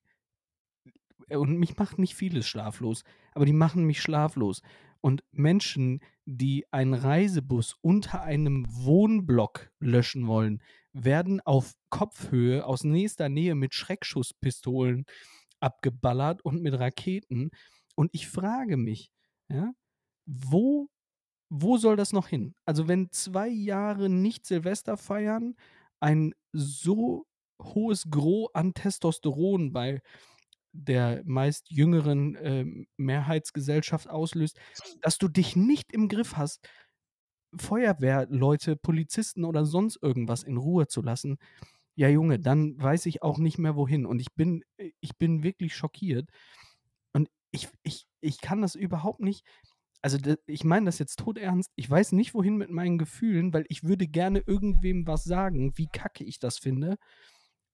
[1.30, 4.60] und mich macht nicht vieles schlaflos, aber die machen mich schlaflos.
[5.02, 10.62] Und Menschen, die einen Reisebus unter einem Wohnblock löschen wollen,
[10.92, 15.04] werden auf Kopfhöhe aus nächster Nähe mit Schreckschusspistolen
[15.60, 17.50] abgeballert und mit Raketen.
[17.94, 19.10] Und ich frage mich,
[19.48, 19.72] ja,
[20.24, 20.88] wo,
[21.50, 22.54] wo soll das noch hin?
[22.64, 25.56] Also wenn zwei Jahre nicht Silvester feiern,
[26.00, 27.26] ein so
[27.60, 30.00] hohes Gros an Testosteron bei
[30.72, 32.64] der meist jüngeren äh,
[32.96, 34.58] Mehrheitsgesellschaft auslöst,
[35.00, 36.66] dass du dich nicht im Griff hast,
[37.56, 41.38] Feuerwehrleute, Polizisten oder sonst irgendwas in Ruhe zu lassen,
[41.94, 44.06] ja Junge, dann weiß ich auch nicht mehr wohin.
[44.06, 46.28] Und ich bin, äh, ich bin wirklich schockiert.
[47.12, 49.44] Und ich, ich, ich kann das überhaupt nicht.
[50.00, 51.70] Also ich meine das jetzt tot ernst.
[51.76, 55.86] Ich weiß nicht, wohin mit meinen Gefühlen, weil ich würde gerne irgendwem was sagen, wie
[55.86, 56.96] kacke ich das finde.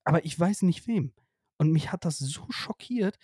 [0.05, 1.13] Aber ich weiß nicht wem.
[1.59, 3.19] Und mich hat das so schockiert.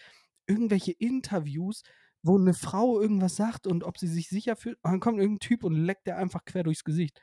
[0.47, 1.83] Irgendwelche Interviews,
[2.23, 4.79] wo eine Frau irgendwas sagt und ob sie sich sicher fühlt.
[4.83, 7.21] Und dann kommt irgendein Typ und leckt der einfach quer durchs Gesicht.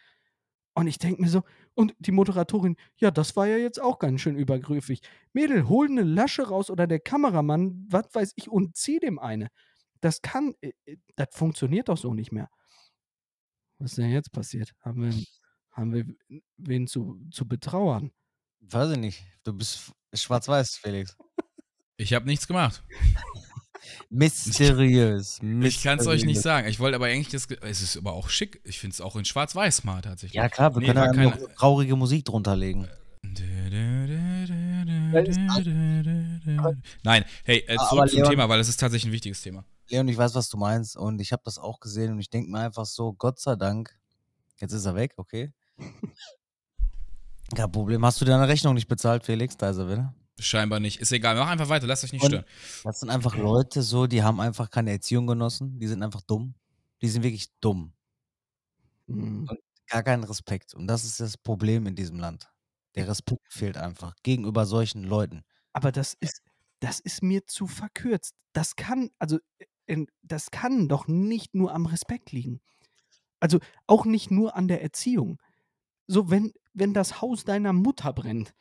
[0.74, 1.44] Und ich denke mir so,
[1.74, 5.02] und die Moderatorin, ja, das war ja jetzt auch ganz schön übergriffig.
[5.34, 9.50] Mädel, hol eine Lasche raus oder der Kameramann, was weiß ich, und zieh dem eine.
[10.00, 12.50] Das kann, äh, äh, das funktioniert doch so nicht mehr.
[13.80, 14.74] Was ist denn jetzt passiert?
[14.80, 15.26] Haben wir,
[15.72, 16.06] haben wir
[16.58, 18.12] wen zu, zu betrauern?
[18.62, 19.26] Weiß ich nicht.
[19.44, 21.16] Du bist schwarz-weiß, Felix.
[21.98, 22.84] Ich habe nichts gemacht.
[24.10, 25.40] Mysteriös.
[25.62, 26.68] Ich kann es euch nicht sagen.
[26.68, 27.48] Ich wollte aber eigentlich das.
[27.62, 28.62] Es ist aber auch schick.
[28.64, 30.34] Ich finde es auch in Schwarz-Weiß mal tatsächlich.
[30.34, 31.56] Ja, klar, wir nee, können da keine...
[31.56, 32.88] traurige Musik drunter legen.
[37.04, 39.66] Nein, hey, äh, zurück zum Thema, weil es ist tatsächlich ein wichtiges Thema.
[39.90, 42.50] Leon, ich weiß, was du meinst und ich habe das auch gesehen und ich denke
[42.50, 43.96] mir einfach so, Gott sei Dank,
[44.60, 45.54] jetzt ist er weg, okay.
[47.56, 48.06] Kein Problem.
[48.06, 49.58] Hast du deine Rechnung nicht bezahlt, Felix?
[49.58, 50.16] Da ist er wieder.
[50.40, 51.00] Scheinbar nicht.
[51.00, 52.46] Ist egal, mach einfach weiter, lasst euch nicht stören.
[52.84, 56.56] Das sind einfach Leute so, die haben einfach keine Erziehung genossen, die sind einfach dumm.
[57.02, 57.94] Die sind wirklich dumm.
[59.08, 59.48] Mhm.
[59.50, 60.74] Und gar keinen Respekt.
[60.74, 62.50] Und das ist das Problem in diesem Land.
[62.96, 65.44] Der Respekt fehlt einfach gegenüber solchen Leuten.
[65.74, 66.42] Aber das ist,
[66.80, 68.36] das ist mir zu verkürzt.
[68.54, 69.40] Das kann, also,
[69.88, 72.62] äh, das kann doch nicht nur am Respekt liegen.
[73.40, 75.42] Also auch nicht nur an der Erziehung.
[76.08, 78.54] So, wenn, wenn das Haus deiner Mutter brennt,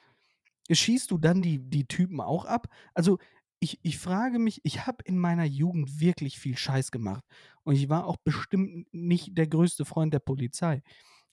[0.70, 2.68] schießt du dann die, die Typen auch ab?
[2.94, 3.18] Also,
[3.60, 7.24] ich, ich frage mich, ich habe in meiner Jugend wirklich viel Scheiß gemacht.
[7.64, 10.82] Und ich war auch bestimmt nicht der größte Freund der Polizei.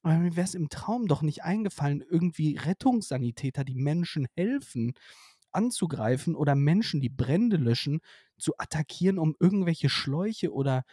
[0.04, 4.94] Aber mir wäre es im Traum doch nicht eingefallen, irgendwie Rettungssanitäter, die Menschen helfen,
[5.52, 8.02] anzugreifen oder Menschen, die Brände löschen,
[8.38, 10.84] zu attackieren, um irgendwelche Schläuche oder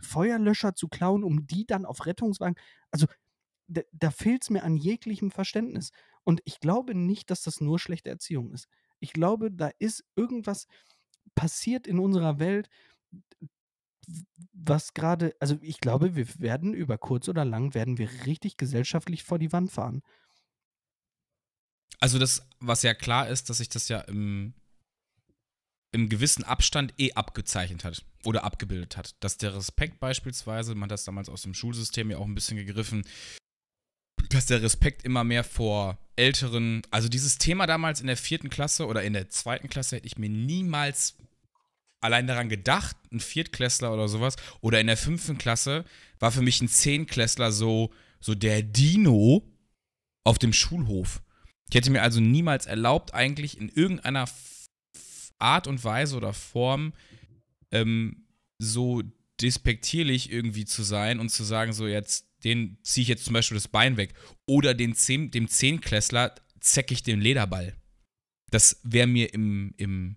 [0.00, 2.56] Feuerlöscher zu klauen, um die dann auf Rettungswagen.
[2.90, 3.06] Also,
[3.70, 5.92] da, da fehlt es mir an jeglichem Verständnis.
[6.24, 8.68] Und ich glaube nicht, dass das nur schlechte Erziehung ist.
[8.98, 10.66] Ich glaube, da ist irgendwas
[11.34, 12.68] passiert in unserer Welt,
[14.52, 19.22] was gerade, also ich glaube, wir werden über kurz oder lang, werden wir richtig gesellschaftlich
[19.22, 20.02] vor die Wand fahren.
[22.00, 24.54] Also das, was ja klar ist, dass sich das ja im,
[25.92, 29.14] im gewissen Abstand eh abgezeichnet hat oder abgebildet hat.
[29.20, 32.56] Dass der Respekt beispielsweise, man hat das damals aus dem Schulsystem ja auch ein bisschen
[32.56, 33.04] gegriffen,
[34.28, 38.86] dass der Respekt immer mehr vor Älteren, also dieses Thema damals in der vierten Klasse
[38.86, 41.16] oder in der zweiten Klasse hätte ich mir niemals
[42.00, 45.84] allein daran gedacht, ein Viertklässler oder sowas, oder in der fünften Klasse
[46.18, 49.46] war für mich ein Zehnklässler so, so der Dino
[50.24, 51.22] auf dem Schulhof.
[51.68, 54.28] Ich hätte mir also niemals erlaubt, eigentlich in irgendeiner
[55.38, 56.92] Art und Weise oder Form
[57.70, 58.26] ähm,
[58.58, 59.02] so
[59.40, 63.56] despektierlich irgendwie zu sein und zu sagen, so jetzt, den ziehe ich jetzt zum Beispiel
[63.56, 64.14] das Bein weg.
[64.46, 67.74] Oder den Zehn, dem Zehnklässler zecke ich den Lederball.
[68.50, 70.16] Das wäre mir im, im,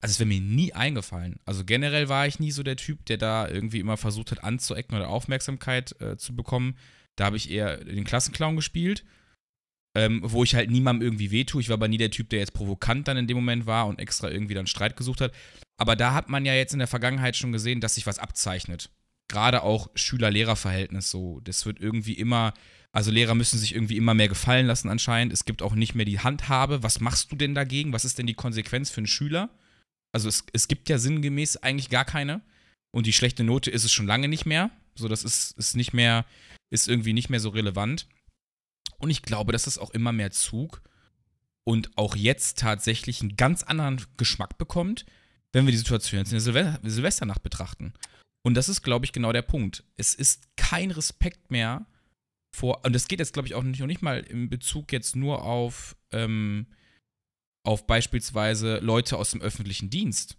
[0.00, 1.38] also es wäre mir nie eingefallen.
[1.44, 4.96] Also generell war ich nie so der Typ, der da irgendwie immer versucht hat anzuecken
[4.96, 6.76] oder Aufmerksamkeit äh, zu bekommen.
[7.16, 9.04] Da habe ich eher den Klassenclown gespielt,
[9.96, 11.60] ähm, wo ich halt niemandem irgendwie wehtue.
[11.60, 14.00] Ich war aber nie der Typ, der jetzt provokant dann in dem Moment war und
[14.00, 15.32] extra irgendwie dann Streit gesucht hat.
[15.76, 18.90] Aber da hat man ja jetzt in der Vergangenheit schon gesehen, dass sich was abzeichnet.
[19.28, 21.40] Gerade auch Schüler-Lehrer-Verhältnis so.
[21.40, 22.52] Das wird irgendwie immer,
[22.92, 25.32] also Lehrer müssen sich irgendwie immer mehr gefallen lassen anscheinend.
[25.32, 26.82] Es gibt auch nicht mehr die Handhabe.
[26.82, 27.92] Was machst du denn dagegen?
[27.92, 29.50] Was ist denn die Konsequenz für einen Schüler?
[30.12, 32.42] Also es, es gibt ja sinngemäß eigentlich gar keine.
[32.92, 34.70] Und die schlechte Note ist es schon lange nicht mehr.
[34.94, 36.24] So, das ist, ist nicht mehr,
[36.70, 38.06] ist irgendwie nicht mehr so relevant.
[38.98, 40.82] Und ich glaube, dass es auch immer mehr Zug
[41.64, 45.04] und auch jetzt tatsächlich einen ganz anderen Geschmack bekommt,
[45.52, 47.94] wenn wir die Situation jetzt in der Silve Silvesternacht betrachten.
[48.44, 49.82] Und das ist, glaube ich, genau der Punkt.
[49.96, 51.86] Es ist kein Respekt mehr
[52.54, 55.42] vor, und das geht jetzt, glaube ich, auch nicht, nicht mal in Bezug jetzt nur
[55.42, 56.66] auf ähm,
[57.64, 60.36] auf beispielsweise Leute aus dem öffentlichen Dienst.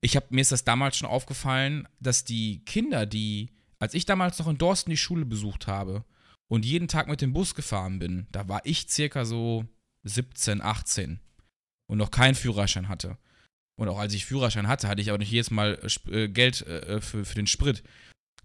[0.00, 4.38] Ich habe mir ist das damals schon aufgefallen, dass die Kinder, die als ich damals
[4.38, 6.04] noch in Dorsten die Schule besucht habe
[6.48, 9.64] und jeden Tag mit dem Bus gefahren bin, da war ich circa so
[10.04, 11.20] 17, 18
[11.86, 13.18] und noch keinen Führerschein hatte.
[13.82, 15.76] Und auch als ich Führerschein hatte, hatte ich auch nicht jedes Mal
[16.08, 17.82] äh, Geld äh, für, für den Sprit.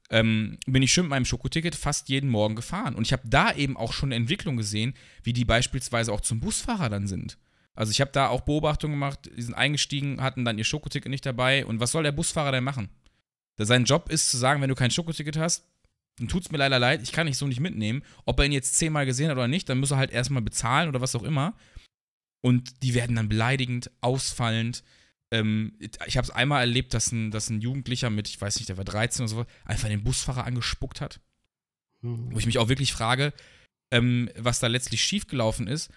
[0.09, 2.95] Ähm, bin ich schön mit meinem Schokoticket fast jeden Morgen gefahren.
[2.95, 6.39] Und ich habe da eben auch schon eine Entwicklung gesehen, wie die beispielsweise auch zum
[6.39, 7.38] Busfahrer dann sind.
[7.75, 11.23] Also ich habe da auch Beobachtungen gemacht, die sind eingestiegen, hatten dann ihr Schokoticket nicht
[11.23, 11.67] dabei.
[11.67, 12.89] Und was soll der Busfahrer denn machen?
[13.57, 15.67] Sein Job ist zu sagen, wenn du kein Schokoticket hast,
[16.17, 18.01] dann tut es mir leider leid, ich kann dich so nicht mitnehmen.
[18.25, 20.89] Ob er ihn jetzt zehnmal gesehen hat oder nicht, dann muss er halt erstmal bezahlen
[20.89, 21.53] oder was auch immer.
[22.41, 24.83] Und die werden dann beleidigend, ausfallend.
[25.32, 28.69] Ähm, ich habe es einmal erlebt, dass ein, dass ein Jugendlicher mit, ich weiß nicht,
[28.69, 31.19] der war 13 oder so, einfach den Busfahrer angespuckt hat.
[32.01, 32.34] Mhm.
[32.34, 33.34] Wo ich mich auch wirklich frage,
[33.91, 35.91] ähm, was da letztlich schiefgelaufen ist.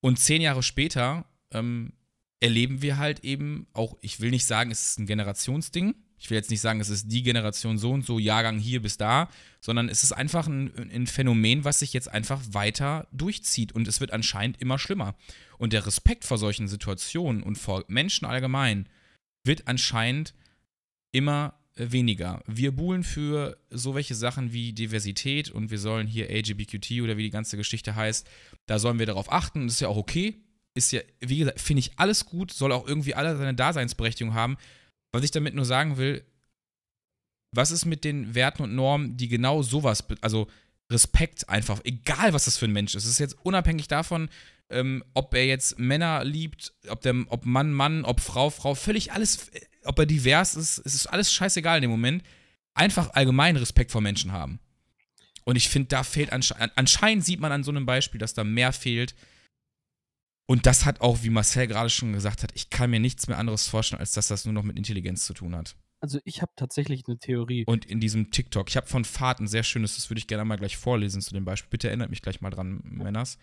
[0.00, 1.92] Und zehn Jahre später ähm,
[2.40, 5.94] erleben wir halt eben auch, ich will nicht sagen, es ist ein Generationsding.
[6.18, 8.96] Ich will jetzt nicht sagen, es ist die Generation so und so, Jahrgang hier bis
[8.96, 9.28] da,
[9.60, 14.00] sondern es ist einfach ein, ein Phänomen, was sich jetzt einfach weiter durchzieht und es
[14.00, 15.14] wird anscheinend immer schlimmer.
[15.58, 18.88] Und der Respekt vor solchen Situationen und vor Menschen allgemein
[19.44, 20.34] wird anscheinend
[21.12, 22.42] immer weniger.
[22.46, 27.24] Wir buhlen für so welche Sachen wie Diversität und wir sollen hier LGBTQ oder wie
[27.24, 28.28] die ganze Geschichte heißt,
[28.66, 29.66] da sollen wir darauf achten.
[29.66, 30.36] Das ist ja auch okay.
[30.74, 34.56] Ist ja, wie gesagt, finde ich alles gut, soll auch irgendwie alle seine Daseinsberechtigung haben.
[35.14, 36.24] Was ich damit nur sagen will,
[37.52, 40.48] was ist mit den Werten und Normen, die genau sowas, also
[40.90, 43.04] Respekt einfach, egal was das für ein Mensch ist.
[43.04, 44.28] Es ist jetzt unabhängig davon,
[44.70, 49.12] ähm, ob er jetzt Männer liebt, ob, der, ob Mann, Mann, ob Frau, Frau, völlig
[49.12, 49.52] alles,
[49.84, 52.24] ob er divers ist, es ist alles scheißegal in dem Moment.
[52.74, 54.58] Einfach allgemein Respekt vor Menschen haben.
[55.44, 58.42] Und ich finde, da fehlt anscheinend, anscheinend sieht man an so einem Beispiel, dass da
[58.42, 59.14] mehr fehlt.
[60.46, 63.38] Und das hat auch, wie Marcel gerade schon gesagt hat, ich kann mir nichts mehr
[63.38, 65.76] anderes vorstellen, als dass das nur noch mit Intelligenz zu tun hat.
[66.00, 67.64] Also ich habe tatsächlich eine Theorie.
[67.66, 70.44] Und in diesem TikTok, ich habe von Fahrt ein sehr schönes, das würde ich gerne
[70.44, 71.70] mal gleich vorlesen zu dem Beispiel.
[71.70, 73.38] Bitte erinnert mich gleich mal dran, Männers.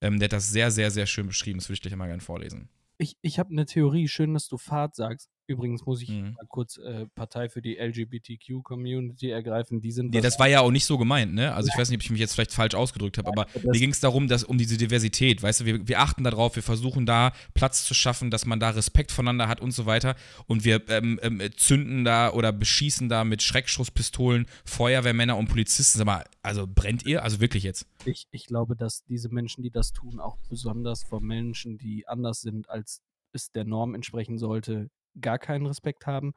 [0.00, 2.22] Ähm, der hat das sehr, sehr, sehr schön beschrieben, das würde ich gleich mal gerne
[2.22, 2.70] vorlesen.
[2.96, 5.28] Ich, ich habe eine Theorie, schön, dass du Fahrt sagst.
[5.48, 6.34] Übrigens muss ich mhm.
[6.34, 9.80] mal kurz äh, Partei für die LGBTQ-Community ergreifen.
[9.80, 10.10] Die sind.
[10.10, 11.54] Nee, das war ja auch nicht so gemeint, ne?
[11.54, 13.78] Also ich weiß nicht, ob ich mich jetzt vielleicht falsch ausgedrückt habe, aber das mir
[13.78, 17.06] ging es darum, dass um diese Diversität, weißt du, wir, wir achten darauf, wir versuchen
[17.06, 20.16] da Platz zu schaffen, dass man da Respekt voneinander hat und so weiter.
[20.46, 25.96] Und wir ähm, ähm, zünden da oder beschießen da mit Schreckschusspistolen Feuerwehrmänner und Polizisten.
[25.96, 27.22] Sag mal, also brennt ihr?
[27.22, 27.86] Also wirklich jetzt?
[28.04, 32.42] Ich, ich glaube, dass diese Menschen, die das tun, auch besonders vor Menschen, die anders
[32.42, 33.00] sind, als
[33.32, 34.90] es der Norm entsprechen sollte,
[35.20, 36.32] gar keinen Respekt haben.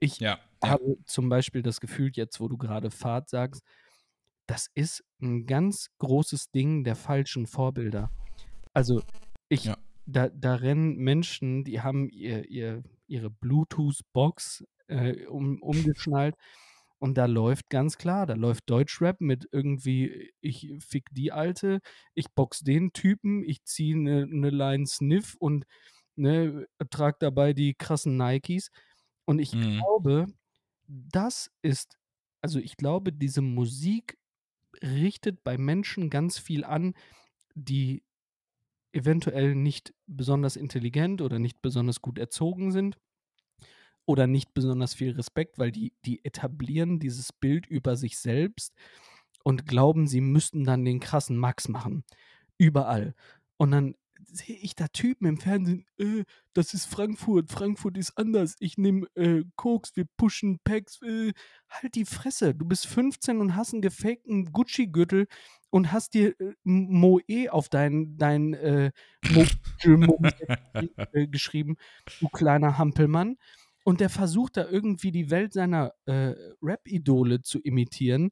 [0.00, 0.70] Ich ja, ja.
[0.70, 3.62] habe zum Beispiel das Gefühl, jetzt wo du gerade Fahrt sagst,
[4.46, 8.10] das ist ein ganz großes Ding der falschen Vorbilder.
[8.72, 9.02] Also
[9.48, 9.76] ich, ja.
[10.06, 16.34] da, da rennen Menschen, die haben ihr, ihr, ihre Bluetooth-Box äh, um, umgeschnallt
[17.02, 21.80] und da läuft ganz klar, da läuft Deutschrap mit irgendwie, ich fick die Alte,
[22.14, 25.64] ich box den Typen, ich ziehe eine ne Line Sniff und
[26.16, 28.70] ne, trage dabei die krassen Nikes.
[29.24, 29.78] Und ich mhm.
[29.78, 30.26] glaube,
[30.86, 31.98] das ist,
[32.40, 34.18] also ich glaube, diese Musik
[34.82, 36.94] richtet bei Menschen ganz viel an,
[37.54, 38.02] die
[38.92, 42.98] eventuell nicht besonders intelligent oder nicht besonders gut erzogen sind,
[44.06, 48.74] oder nicht besonders viel Respekt, weil die, die etablieren dieses Bild über sich selbst
[49.44, 52.04] und glauben, sie müssten dann den krassen Max machen.
[52.58, 53.14] Überall.
[53.56, 53.94] Und dann
[54.30, 59.06] sehe ich da Typen im Fernsehen, äh, das ist Frankfurt, Frankfurt ist anders, ich nehme
[59.14, 61.32] äh, Koks, wir pushen Packs, äh,
[61.68, 65.26] halt die Fresse, du bist 15 und hast einen gefakten Gucci-Gürtel
[65.70, 68.92] und hast dir äh, Moe auf dein, dein äh,
[69.30, 69.44] Mo
[71.12, 71.76] äh, geschrieben,
[72.20, 73.36] du kleiner Hampelmann.
[73.84, 78.30] Und der versucht da irgendwie die Welt seiner äh, Rap-Idole zu imitieren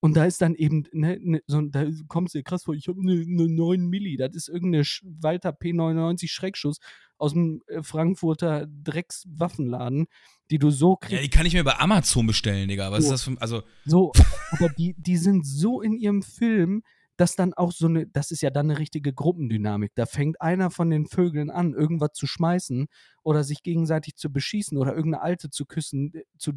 [0.00, 2.88] und da ist dann eben, ne, ne, so, da kommst du dir krass vor, ich
[2.88, 6.78] habe eine ne 9 Milli, das ist irgendeine Walter P99 Schreckschuss
[7.16, 10.06] aus dem äh, Frankfurter Dreckswaffenladen,
[10.50, 11.14] die du so kriegst.
[11.14, 12.92] Ja, die kann ich mir bei Amazon bestellen, Digga.
[12.92, 13.62] Was so, ist das für, also.
[13.84, 14.12] So,
[14.52, 16.82] aber die, die sind so in ihrem Film,
[17.16, 19.92] dass dann auch so eine, das ist ja dann eine richtige Gruppendynamik.
[19.96, 22.86] Da fängt einer von den Vögeln an, irgendwas zu schmeißen
[23.24, 26.52] oder sich gegenseitig zu beschießen oder irgendeine Alte zu küssen, äh, zu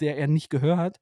[0.00, 0.98] der er nicht gehört.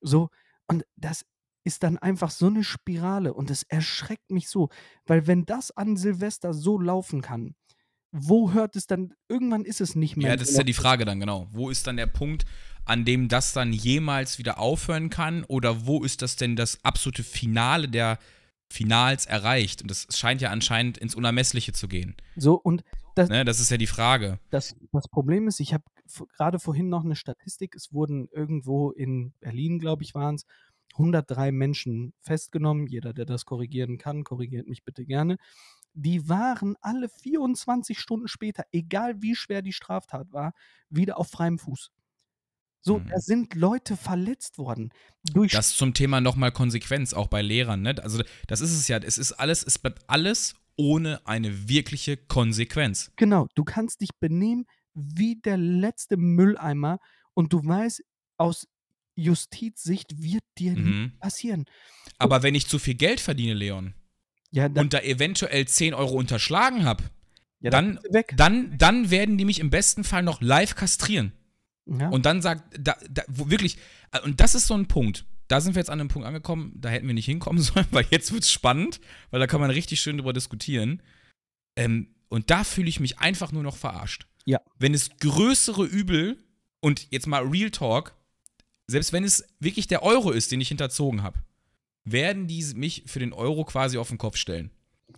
[0.00, 0.30] So,
[0.72, 1.24] und das
[1.64, 4.68] ist dann einfach so eine Spirale und es erschreckt mich so,
[5.06, 7.54] weil wenn das an Silvester so laufen kann,
[8.10, 9.14] wo hört es dann?
[9.28, 10.30] Irgendwann ist es nicht mehr.
[10.30, 11.46] Ja, das ist ja die Frage dann, genau.
[11.50, 12.44] Wo ist dann der Punkt,
[12.84, 15.44] an dem das dann jemals wieder aufhören kann?
[15.44, 18.18] Oder wo ist das denn das absolute Finale der
[18.70, 19.80] Finals erreicht?
[19.80, 22.14] Und das scheint ja anscheinend ins Unermessliche zu gehen.
[22.36, 24.38] So, und das, ne, das ist ja die Frage.
[24.50, 25.84] Das, das Problem ist, ich habe
[26.36, 30.46] gerade vorhin noch eine Statistik, es wurden irgendwo in Berlin, glaube ich, waren es,
[30.94, 32.86] 103 Menschen festgenommen.
[32.86, 35.36] Jeder, der das korrigieren kann, korrigiert mich bitte gerne.
[35.94, 40.52] Die waren alle 24 Stunden später, egal wie schwer die Straftat war,
[40.88, 41.90] wieder auf freiem Fuß.
[42.80, 43.08] So, mhm.
[43.08, 44.90] da sind Leute verletzt worden.
[45.32, 47.82] Durch das zum Thema nochmal Konsequenz, auch bei Lehrern.
[47.82, 47.94] Ne?
[48.02, 48.98] Also, das ist es ja.
[48.98, 53.12] Es ist alles, es bleibt alles ohne eine wirkliche Konsequenz.
[53.16, 56.98] Genau, du kannst dich benehmen wie der letzte Mülleimer
[57.34, 58.02] und du weißt,
[58.36, 58.66] aus
[59.14, 61.12] Justizsicht wird dir mhm.
[61.18, 61.66] passieren.
[62.18, 63.94] Aber wenn ich zu viel Geld verdiene, Leon,
[64.50, 67.04] ja, und da eventuell 10 Euro unterschlagen habe,
[67.60, 67.98] ja, dann,
[68.34, 71.32] dann, dann werden die mich im besten Fall noch live kastrieren.
[71.86, 72.08] Ja.
[72.08, 73.78] Und dann sagt, da, da, wirklich,
[74.12, 75.24] äh, und das ist so ein Punkt.
[75.48, 78.06] Da sind wir jetzt an einem Punkt angekommen, da hätten wir nicht hinkommen sollen, weil
[78.10, 81.02] jetzt wird es spannend, weil da kann man richtig schön drüber diskutieren.
[81.76, 84.26] Ähm, und da fühle ich mich einfach nur noch verarscht.
[84.44, 84.60] Ja.
[84.78, 86.38] Wenn es größere Übel,
[86.82, 88.14] und jetzt mal Real Talk,
[88.86, 91.38] selbst wenn es wirklich der Euro ist, den ich hinterzogen habe,
[92.04, 94.70] werden die mich für den Euro quasi auf den Kopf stellen.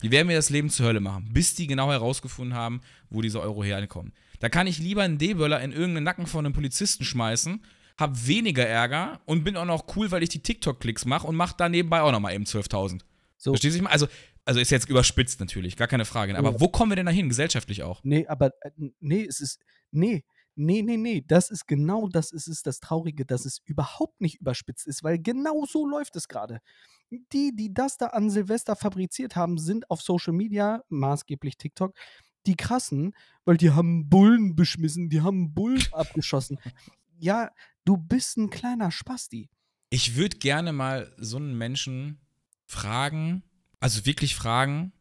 [0.03, 3.41] Die werden mir das Leben zur Hölle machen, bis die genau herausgefunden haben, wo diese
[3.41, 4.13] Euro herkommen.
[4.41, 7.65] Da kann ich lieber einen D-Böller in irgendeinen Nacken von einem Polizisten schmeißen,
[7.97, 11.53] hab weniger Ärger und bin auch noch cool, weil ich die TikTok-Klicks mache und mach
[11.53, 13.01] da nebenbei auch nochmal eben 12.000.
[13.39, 13.53] So.
[13.53, 13.87] Verstehst du?
[13.87, 14.09] Also,
[14.45, 16.37] also ist jetzt überspitzt natürlich, gar keine Frage.
[16.37, 16.61] Aber ja.
[16.61, 18.03] wo kommen wir denn dahin, gesellschaftlich auch?
[18.05, 18.71] Nee, aber äh,
[19.01, 20.25] nee, es ist, nee,
[20.57, 24.41] Nee, nee, nee, das ist genau das ist es, das Traurige, dass es überhaupt nicht
[24.41, 26.61] überspitzt ist, weil genau so läuft es gerade.
[27.11, 31.97] Die, die das da an Silvester fabriziert haben, sind auf Social Media, maßgeblich TikTok,
[32.47, 33.15] die krassen,
[33.45, 36.59] weil die haben Bullen beschmissen, die haben Bullen abgeschossen.
[37.19, 37.51] Ja,
[37.85, 39.51] du bist ein kleiner Spasti.
[39.91, 42.21] Ich würde gerne mal so einen Menschen
[42.65, 43.43] fragen,
[43.85, 44.93] also wirklich fragen,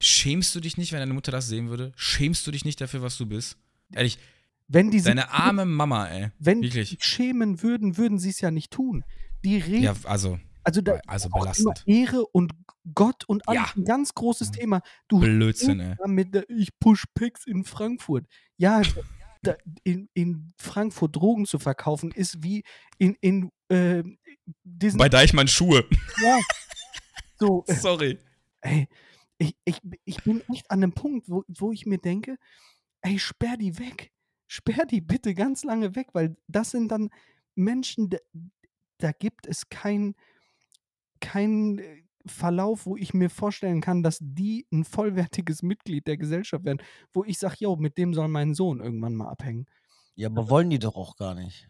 [0.00, 1.92] schämst du dich nicht, wenn deine Mutter das sehen würde?
[1.96, 3.58] Schämst du dich nicht dafür, was du bist?
[3.92, 4.18] Ehrlich,
[4.68, 6.30] wenn die Deine arme Mama, ey.
[6.38, 6.88] Wenn Wirklich.
[6.88, 9.04] die schämen würden, würden sie es ja nicht tun.
[9.44, 9.82] Die reden.
[9.82, 10.40] Ja, also.
[10.64, 11.84] Also, da also belastend.
[11.86, 12.52] Ehre und
[12.94, 13.72] Gott und alles ja.
[13.76, 14.80] ein ganz großes Thema.
[15.08, 15.94] Du Blödsinn, ey.
[16.06, 18.24] Mit der, ich push Picks in Frankfurt.
[18.56, 18.80] Ja,
[19.42, 22.64] da, in, in Frankfurt Drogen zu verkaufen, ist wie
[22.96, 24.02] in, in äh,
[24.64, 24.96] diesen.
[24.96, 25.84] Bei Deichmann Schuhe.
[26.22, 26.40] Ja.
[27.38, 27.64] So.
[27.68, 28.18] Sorry.
[28.60, 28.88] Ey,
[29.38, 32.36] ich, ich, ich bin echt an einem Punkt, wo, wo ich mir denke,
[33.02, 34.12] ey, sperr die weg
[34.46, 37.10] sperr die bitte ganz lange weg, weil das sind dann
[37.54, 38.18] Menschen, da,
[38.98, 40.14] da gibt es kein,
[41.20, 46.64] kein äh, Verlauf, wo ich mir vorstellen kann, dass die ein vollwertiges Mitglied der Gesellschaft
[46.64, 46.82] werden,
[47.12, 49.66] wo ich sage, jo, mit dem soll mein Sohn irgendwann mal abhängen.
[50.16, 51.68] Ja, aber wollen die doch auch gar nicht.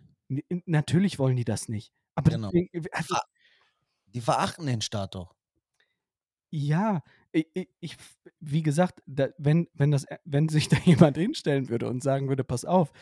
[0.64, 1.92] Natürlich wollen die das nicht.
[2.14, 2.50] Aber genau.
[2.50, 3.16] die, also,
[4.06, 5.35] die verachten den Staat doch.
[6.58, 7.02] Ja,
[7.32, 7.96] ich, ich,
[8.40, 12.44] wie gesagt, da, wenn, wenn, das, wenn sich da jemand hinstellen würde und sagen würde,
[12.44, 12.92] pass auf,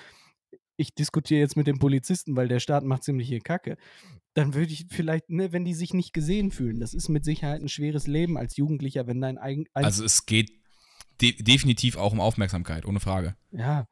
[0.76, 3.76] ich diskutiere jetzt mit dem Polizisten, weil der Staat macht ziemlich hier Kacke,
[4.32, 7.62] dann würde ich vielleicht, ne, wenn die sich nicht gesehen fühlen, das ist mit Sicherheit
[7.62, 9.66] ein schweres Leben als Jugendlicher, wenn dein eigen.
[9.72, 10.50] Also es geht
[11.20, 13.36] de definitiv auch um Aufmerksamkeit, ohne Frage.
[13.52, 13.86] Ja,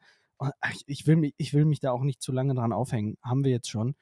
[0.73, 3.45] ich, ich, will mich, ich will mich da auch nicht zu lange dran aufhängen, haben
[3.45, 3.95] wir jetzt schon.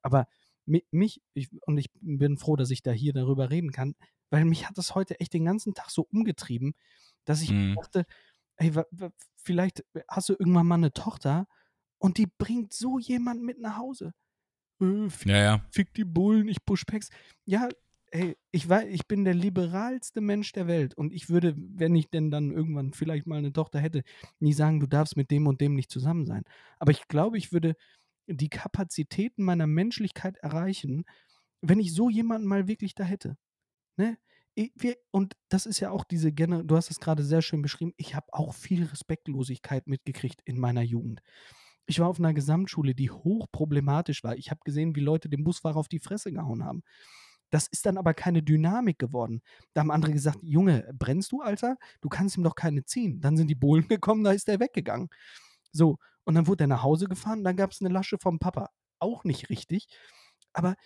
[0.00, 0.26] Aber
[0.64, 3.94] mich, ich, und ich bin froh, dass ich da hier darüber reden kann,
[4.32, 6.74] weil mich hat das heute echt den ganzen Tag so umgetrieben,
[7.26, 7.76] dass ich mhm.
[7.76, 8.06] dachte,
[8.56, 8.72] ey,
[9.36, 11.46] vielleicht hast du irgendwann mal eine Tochter
[11.98, 14.14] Und die bringt so jemand mit nach Hause.
[14.80, 15.66] Äh, fick, ja, ja.
[15.70, 17.10] Fick die Bullen, ich push Packs.
[17.44, 17.68] Ja,
[18.10, 22.08] ey, ich weiß, ich bin der liberalste Mensch der Welt und ich würde, wenn ich
[22.08, 24.02] denn dann irgendwann vielleicht mal eine Tochter hätte,
[24.40, 26.42] nie sagen, du darfst mit dem und dem nicht zusammen sein.
[26.78, 27.76] Aber ich glaube, ich würde
[28.26, 31.04] die Kapazitäten meiner Menschlichkeit erreichen,
[31.60, 33.36] wenn ich so jemanden mal wirklich da hätte.
[33.96, 34.18] Ne?
[34.54, 37.94] Wir, und das ist ja auch diese Gener du hast es gerade sehr schön beschrieben,
[37.96, 41.22] ich habe auch viel Respektlosigkeit mitgekriegt in meiner Jugend.
[41.86, 44.36] Ich war auf einer Gesamtschule, die hochproblematisch war.
[44.36, 46.82] Ich habe gesehen, wie Leute dem Busfahrer auf die Fresse gehauen haben.
[47.50, 49.42] Das ist dann aber keine Dynamik geworden.
[49.74, 51.76] Da haben andere gesagt, Junge, brennst du, Alter?
[52.00, 53.20] Du kannst ihm doch keine ziehen.
[53.20, 55.08] Dann sind die Bullen gekommen, da ist er weggegangen.
[55.70, 58.70] So, und dann wurde er nach Hause gefahren, dann gab es eine Lasche vom Papa.
[58.98, 59.86] Auch nicht richtig.
[60.52, 60.76] Aber.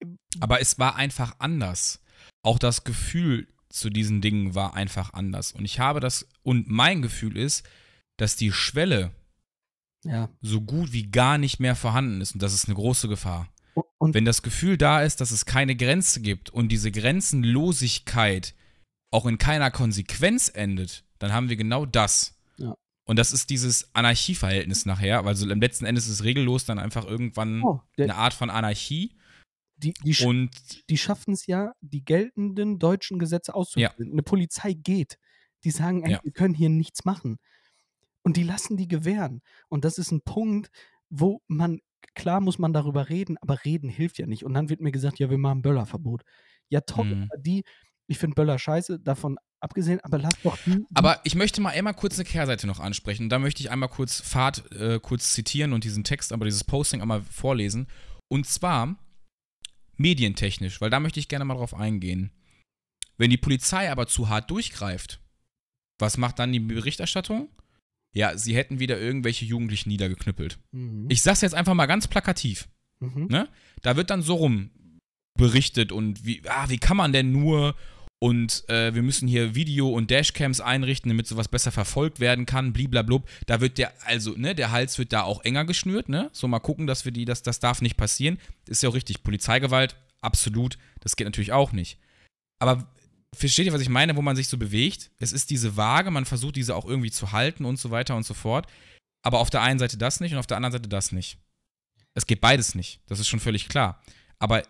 [0.00, 0.06] Äh,
[0.40, 2.00] aber es war einfach anders.
[2.42, 5.52] Auch das Gefühl zu diesen Dingen war einfach anders.
[5.52, 7.66] Und ich habe das, und mein Gefühl ist,
[8.16, 9.10] dass die Schwelle
[10.04, 10.28] ja.
[10.42, 12.34] so gut wie gar nicht mehr vorhanden ist.
[12.34, 13.48] Und das ist eine große Gefahr.
[13.98, 18.54] Und wenn das Gefühl da ist, dass es keine Grenze gibt und diese Grenzenlosigkeit
[19.10, 22.38] auch in keiner Konsequenz endet, dann haben wir genau das.
[22.58, 22.74] Ja.
[23.06, 25.24] Und das ist dieses Anarchieverhältnis nachher.
[25.24, 29.16] Also im letzten Endes ist es regellos dann einfach irgendwann oh, eine Art von Anarchie.
[29.76, 30.50] Die, die, und
[30.88, 33.92] die schaffen es ja, die geltenden deutschen Gesetze auszuführen.
[33.98, 34.12] Ja.
[34.12, 35.18] Eine Polizei geht.
[35.64, 36.20] Die sagen, ey, ja.
[36.22, 37.38] wir können hier nichts machen.
[38.22, 39.42] Und die lassen die gewähren.
[39.68, 40.70] Und das ist ein Punkt,
[41.10, 41.80] wo man
[42.14, 44.44] klar muss man darüber reden, aber reden hilft ja nicht.
[44.44, 46.22] Und dann wird mir gesagt, ja, wir machen Böllerverbot.
[46.68, 47.28] Ja, top, mhm.
[47.38, 47.64] die,
[48.06, 51.70] ich finde Böller scheiße, davon abgesehen, aber lass doch die, die Aber ich möchte mal
[51.70, 53.28] einmal kurz eine Kehrseite noch ansprechen.
[53.28, 57.00] Da möchte ich einmal kurz Fahrt äh, kurz zitieren und diesen Text, aber dieses Posting
[57.00, 57.88] einmal vorlesen.
[58.28, 58.96] Und zwar
[59.96, 62.30] medientechnisch, weil da möchte ich gerne mal drauf eingehen.
[63.16, 65.20] Wenn die Polizei aber zu hart durchgreift,
[65.98, 67.48] was macht dann die Berichterstattung?
[68.14, 70.58] ja, sie hätten wieder irgendwelche Jugendlichen niedergeknüppelt.
[70.70, 71.06] Mhm.
[71.10, 72.68] Ich sag's jetzt einfach mal ganz plakativ.
[73.00, 73.26] Mhm.
[73.26, 73.48] Ne?
[73.82, 74.70] Da wird dann so rum
[75.36, 77.74] berichtet und wie, ah, wie kann man denn nur
[78.24, 82.72] und äh, wir müssen hier Video- und Dashcams einrichten, damit sowas besser verfolgt werden kann,
[82.72, 83.28] bliblablub.
[83.44, 86.30] Da wird der, also, ne, der Hals wird da auch enger geschnürt, ne?
[86.32, 88.38] So mal gucken, dass wir die, dass das darf nicht passieren.
[88.66, 89.24] Ist ja auch richtig.
[89.24, 91.98] Polizeigewalt, absolut, das geht natürlich auch nicht.
[92.60, 92.90] Aber
[93.34, 95.10] versteht ihr, was ich meine, wo man sich so bewegt?
[95.18, 98.24] Es ist diese Waage, man versucht diese auch irgendwie zu halten und so weiter und
[98.24, 98.66] so fort.
[99.22, 101.36] Aber auf der einen Seite das nicht und auf der anderen Seite das nicht.
[102.14, 103.02] Es geht beides nicht.
[103.04, 104.02] Das ist schon völlig klar.
[104.38, 104.62] Aber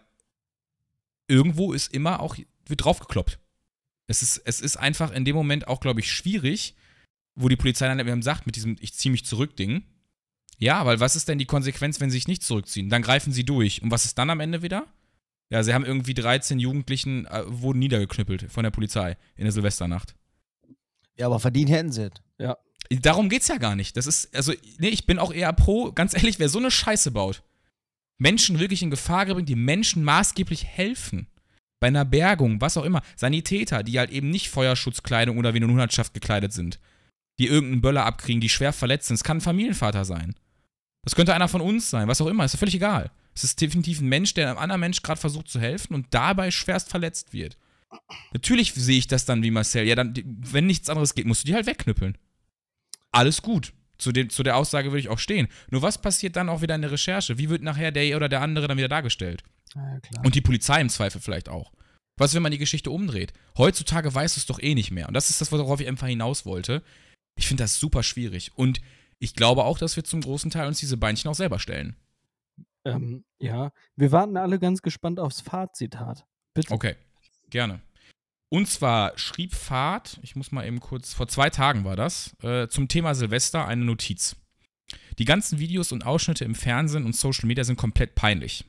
[1.29, 2.37] irgendwo ist immer auch,
[2.67, 3.39] wird draufgekloppt.
[4.07, 6.75] Es ist, es ist einfach in dem Moment auch, glaube ich, schwierig,
[7.35, 9.85] wo die Polizei dann eben sagt, mit diesem Ich ziehe mich zurück Ding.
[10.59, 12.89] Ja, weil was ist denn die Konsequenz, wenn sie sich nicht zurückziehen?
[12.89, 13.83] Dann greifen sie durch.
[13.83, 14.87] Und was ist dann am Ende wieder?
[15.51, 20.15] Ja, sie haben irgendwie 13 Jugendlichen äh, wurden niedergeknüppelt von der Polizei in der Silvesternacht.
[21.17, 22.13] Ja, aber verdient hätten sie es.
[22.39, 22.57] Ja.
[22.91, 23.97] Darum geht's ja gar nicht.
[23.97, 27.11] Das ist, also, nee, ich bin auch eher pro, ganz ehrlich, wer so eine Scheiße
[27.11, 27.43] baut,
[28.19, 31.27] Menschen wirklich in Gefahr bringt, die Menschen maßgeblich helfen.
[31.85, 33.03] Bei einer Bergung, was auch immer.
[33.14, 36.80] Sanitäter, die halt eben nicht Feuerschutzkleidung oder wie eine Hundertschaft gekleidet sind.
[37.39, 39.16] Die irgendeinen Böller abkriegen, die schwer verletzt sind.
[39.16, 40.35] Es kann ein Familienvater sein.
[41.03, 42.47] Das könnte einer von uns sein, was auch immer.
[42.47, 43.11] Ist ja völlig egal.
[43.35, 46.51] Es ist definitiv ein Mensch, der einem anderen Mensch gerade versucht zu helfen und dabei
[46.51, 47.59] schwerst verletzt wird.
[48.32, 49.87] Natürlich sehe ich das dann wie Marcel.
[49.87, 52.16] Ja, dann, wenn nichts anderes geht, musst du die halt wegknüppeln.
[53.12, 53.74] Alles gut.
[53.99, 55.49] Zu, dem, zu der Aussage würde ich auch stehen.
[55.71, 57.39] Nur was passiert dann auch wieder in der Recherche?
[57.39, 59.43] Wie wird nachher der oder der andere dann wieder dargestellt?
[59.75, 61.73] Ja, und die Polizei im Zweifel vielleicht auch.
[62.17, 63.33] Was, wenn man die Geschichte umdreht?
[63.59, 65.09] Heutzutage weiß es doch eh nicht mehr.
[65.09, 66.83] Und das ist das, worauf ich einfach hinaus wollte.
[67.37, 68.53] Ich finde das super schwierig.
[68.55, 68.81] Und
[69.19, 71.97] ich glaube auch, dass wir zum großen Teil uns diese Beinchen auch selber stellen.
[72.85, 76.25] Ähm, ja, wir warten alle ganz gespannt aufs Fahrtzitat.
[76.53, 76.73] Bitte.
[76.73, 76.95] Okay,
[77.51, 77.81] gerne.
[78.55, 82.69] Und zwar schrieb Fahrt, ich muss mal eben kurz, vor zwei Tagen war das, äh,
[82.69, 84.37] zum Thema Silvester eine Notiz.
[85.19, 88.65] Die ganzen Videos und Ausschnitte im Fernsehen und Social Media sind komplett peinlich.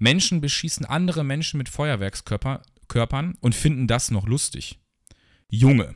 [0.00, 4.80] Menschen beschießen andere Menschen mit Feuerwerkskörpern und finden das noch lustig.
[5.48, 5.94] Junge.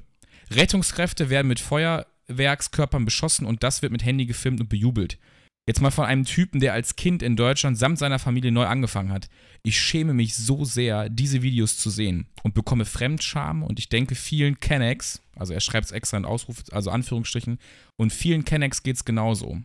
[0.53, 5.18] Rettungskräfte werden mit Feuerwerkskörpern beschossen und das wird mit Handy gefilmt und bejubelt.
[5.66, 9.10] Jetzt mal von einem Typen, der als Kind in Deutschland samt seiner Familie neu angefangen
[9.10, 9.30] hat.
[9.62, 14.14] Ich schäme mich so sehr, diese Videos zu sehen und bekomme Fremdscham und ich denke
[14.14, 17.58] vielen Kennex, also er schreibt es extra in Ausruf, also Anführungsstrichen,
[17.96, 19.58] und vielen Kennex geht es genauso.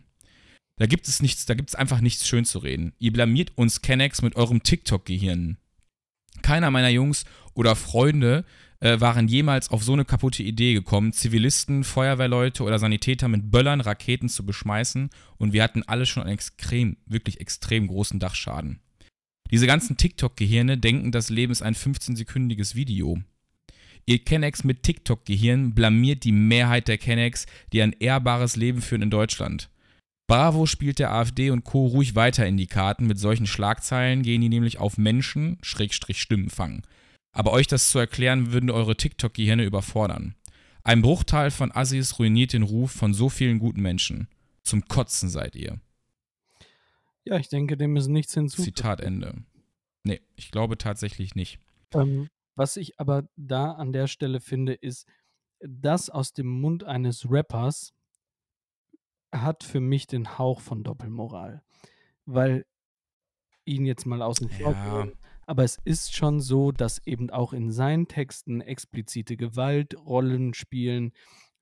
[0.76, 2.94] Da gibt es nichts, da gibt es einfach nichts schön zu reden.
[2.98, 5.58] Ihr blamiert uns Kennex mit eurem TikTok-Gehirn.
[6.40, 8.46] Keiner meiner Jungs oder Freunde
[8.80, 13.80] äh, waren jemals auf so eine kaputte Idee gekommen, Zivilisten, Feuerwehrleute oder Sanitäter mit Böllern,
[13.80, 18.80] Raketen zu beschmeißen und wir hatten alle schon einen extrem, wirklich extrem großen Dachschaden.
[19.50, 23.18] Diese ganzen TikTok-Gehirne denken, das Leben ist ein 15-sekündiges Video.
[24.06, 29.10] Ihr Kennex mit TikTok-Gehirn blamiert die Mehrheit der Kennex, die ein ehrbares Leben führen in
[29.10, 29.70] Deutschland.
[30.28, 31.86] Bravo spielt der AfD und Co.
[31.86, 33.08] ruhig weiter in die Karten.
[33.08, 36.82] Mit solchen Schlagzeilen gehen die nämlich auf Menschen, Schrägstrich Stimmen fangen.
[37.32, 40.34] Aber euch das zu erklären, würden eure TikTok-Gehirne überfordern.
[40.82, 44.28] Ein Bruchteil von Assis ruiniert den Ruf von so vielen guten Menschen.
[44.62, 45.80] Zum Kotzen seid ihr.
[47.24, 48.62] Ja, ich denke, dem ist nichts hinzu.
[48.62, 49.34] Zitat Ende.
[50.04, 51.58] Nee, ich glaube tatsächlich nicht.
[51.92, 55.06] Ähm, was ich aber da an der Stelle finde, ist,
[55.60, 57.92] das aus dem Mund eines Rappers
[59.32, 61.62] hat für mich den Hauch von Doppelmoral.
[62.24, 62.64] Weil
[63.64, 65.06] ihn jetzt mal außen vor Ja.
[65.50, 71.12] Aber es ist schon so, dass eben auch in seinen Texten explizite Gewaltrollen spielen,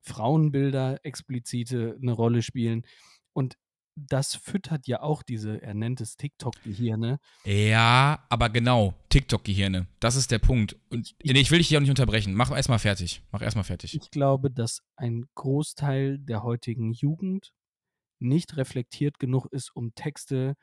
[0.02, 2.84] Frauenbilder explizite eine Rolle spielen
[3.32, 3.56] und
[3.96, 7.18] das füttert ja auch diese er nennt es TikTok-Gehirne.
[7.44, 9.88] Ja, aber genau, TikTok-Gehirne.
[10.00, 10.76] Das ist der Punkt.
[10.90, 12.34] Und Ich- ich will dich hier auch nicht unterbrechen.
[12.34, 13.22] Mach erstmal fertig.
[13.32, 13.94] Mach erstmal fertig.
[14.00, 17.52] Ich glaube, dass ein Großteil der heutigen Jugend
[18.20, 20.54] nicht reflektiert genug ist, um Texte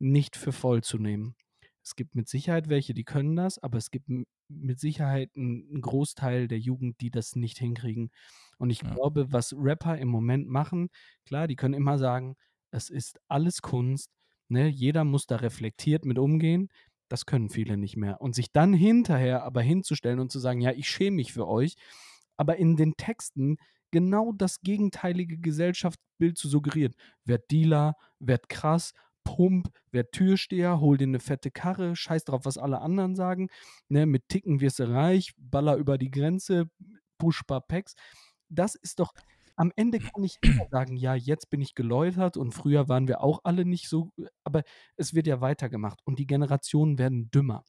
[0.00, 1.36] nicht für voll zu nehmen.
[1.84, 4.08] Es gibt mit Sicherheit welche, die können das, aber es gibt
[4.48, 8.10] mit Sicherheit einen Großteil der Jugend, die das nicht hinkriegen.
[8.58, 8.94] Und ich Ja.
[8.94, 10.88] glaube, was Rapper im Moment machen,
[11.24, 12.36] klar, die können immer sagen,
[12.70, 14.10] es ist alles Kunst,
[14.48, 14.68] ne?
[14.68, 16.68] jeder muss da reflektiert mit umgehen.
[17.08, 18.20] Das können viele nicht mehr.
[18.20, 21.74] Und sich dann hinterher aber hinzustellen und zu sagen, ja, ich schäme mich für euch,
[22.36, 23.56] aber in den Texten
[23.90, 26.94] genau das gegenteilige Gesellschaftsbild zu suggerieren.
[27.24, 28.92] Werd Dealer, werd krass,
[29.24, 33.48] Pump, werd Türsteher, hol dir eine fette Karre, scheiß drauf, was alle anderen sagen.
[33.88, 36.66] Ne, mit Ticken wirst du reich, baller über die Grenze,
[37.18, 37.94] pushbar Packs.
[38.48, 39.12] Das ist doch,
[39.56, 43.22] am Ende kann ich immer sagen, ja, jetzt bin ich geläutert und früher waren wir
[43.22, 44.10] auch alle nicht so,
[44.44, 44.62] aber
[44.96, 47.64] es wird ja weitergemacht und die Generationen werden dümmer.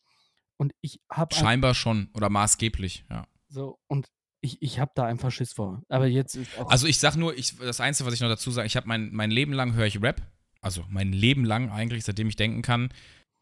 [0.58, 3.28] Und ich habe Scheinbar schon oder maßgeblich, ja.
[3.50, 4.08] so, und
[4.42, 5.82] ich, ich habe da einfach Schiss vor.
[5.88, 6.70] Aber jetzt ist auch.
[6.70, 9.10] Also ich sag nur, ich, das Einzige, was ich noch dazu sage, ich habe mein,
[9.14, 10.22] mein Leben lang höre ich Rap,
[10.64, 12.90] also mein Leben lang eigentlich, seitdem ich denken kann,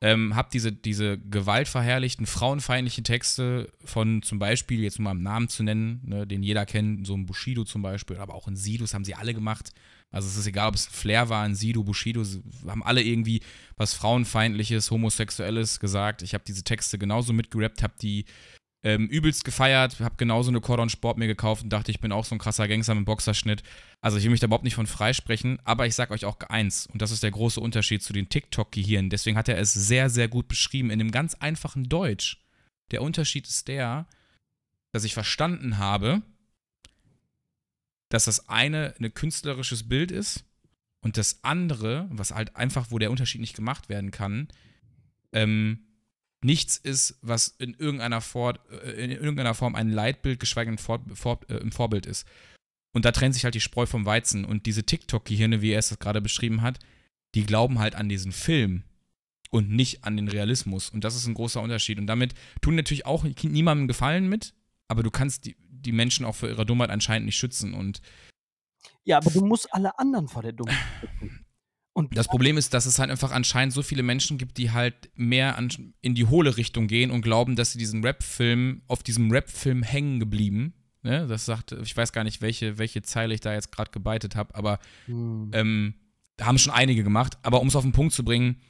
[0.04, 5.48] ähm, habe diese, diese gewaltverherrlichten, frauenfeindlichen Texte von zum Beispiel, jetzt um mal einen Namen
[5.48, 8.84] zu nennen, ne, den jeder kennt, so ein Bushido zum Beispiel, aber auch ein Sido,
[8.84, 9.72] das haben sie alle gemacht.
[10.10, 12.26] Also es ist egal, ob es ein Flair war, ein Sido, Bushido,
[12.68, 13.42] haben alle irgendwie
[13.78, 16.24] was frauenfeindliches, homosexuelles gesagt.
[16.24, 18.26] Ich habe diese Texte genauso mitgerappt, habe die
[18.84, 22.26] ähm, übelst gefeiert, habe genauso eine Cordon Sport mir gekauft und dachte, ich bin auch
[22.26, 23.62] so ein krasser Gangster mit Boxerschnitt.
[24.02, 26.88] Also ich will mich da überhaupt nicht von freisprechen, aber ich sag euch auch eins,
[26.88, 30.28] und das ist der große Unterschied zu den TikTok-Gehirnen, deswegen hat er es sehr, sehr
[30.28, 32.44] gut beschrieben, in einem ganz einfachen Deutsch.
[32.90, 34.08] Der Unterschied ist der,
[34.92, 36.24] dass ich verstanden habe,
[38.10, 40.44] dass das eine ein künstlerisches Bild ist
[41.02, 44.50] und das andere, was halt einfach, wo der Unterschied nicht gemacht werden kann,
[45.32, 45.80] ähm,
[46.44, 51.02] nichts ist, was in irgendeiner, Vor äh, in irgendeiner Form ein Leitbild, geschweige denn Vor
[51.14, 52.28] Vor äh, im Vorbild ist.
[52.94, 54.44] Und da trennt sich halt die Spreu vom Weizen.
[54.44, 56.80] Und diese TikTok-Gehirne, wie er es gerade beschrieben hat,
[57.36, 58.84] die glauben halt an diesen Film
[59.50, 60.90] und nicht an den Realismus.
[60.90, 62.00] Und das ist ein großer Unterschied.
[62.00, 64.54] Und damit tun natürlich auch niemandem Gefallen mit,
[64.88, 67.74] aber du kannst die, die Menschen auch für ihre Dummheit anscheinend nicht schützen.
[67.74, 68.02] Und
[69.04, 71.46] ja, aber du musst alle anderen vor der Dummheit schützen.
[71.94, 75.10] Und das Problem ist, dass es halt einfach anscheinend so viele Menschen gibt, die halt
[75.16, 79.30] mehr an, in die hohle Richtung gehen und glauben, dass sie diesen Rap-Film, auf diesem
[79.30, 80.74] Rap-Film hängen geblieben.
[81.04, 81.28] Ne?
[81.28, 84.56] Das sagt, ich weiß gar nicht, welche, welche Zeile ich da jetzt gerade gebeitet habe,
[84.56, 85.52] aber Hm.
[85.54, 85.94] ähm,
[86.38, 87.38] da haben schon einige gemacht.
[87.44, 88.62] Aber um es auf den Punkt zu bringen,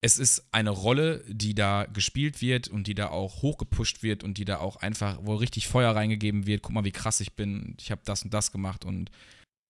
[0.00, 4.36] es ist eine Rolle, die da gespielt wird und die da auch hochgepusht wird und
[4.36, 6.62] die da auch einfach, wo richtig Feuer reingegeben wird.
[6.62, 7.76] Guck mal, wie krass ich bin.
[7.80, 9.10] Ich habe das und das gemacht und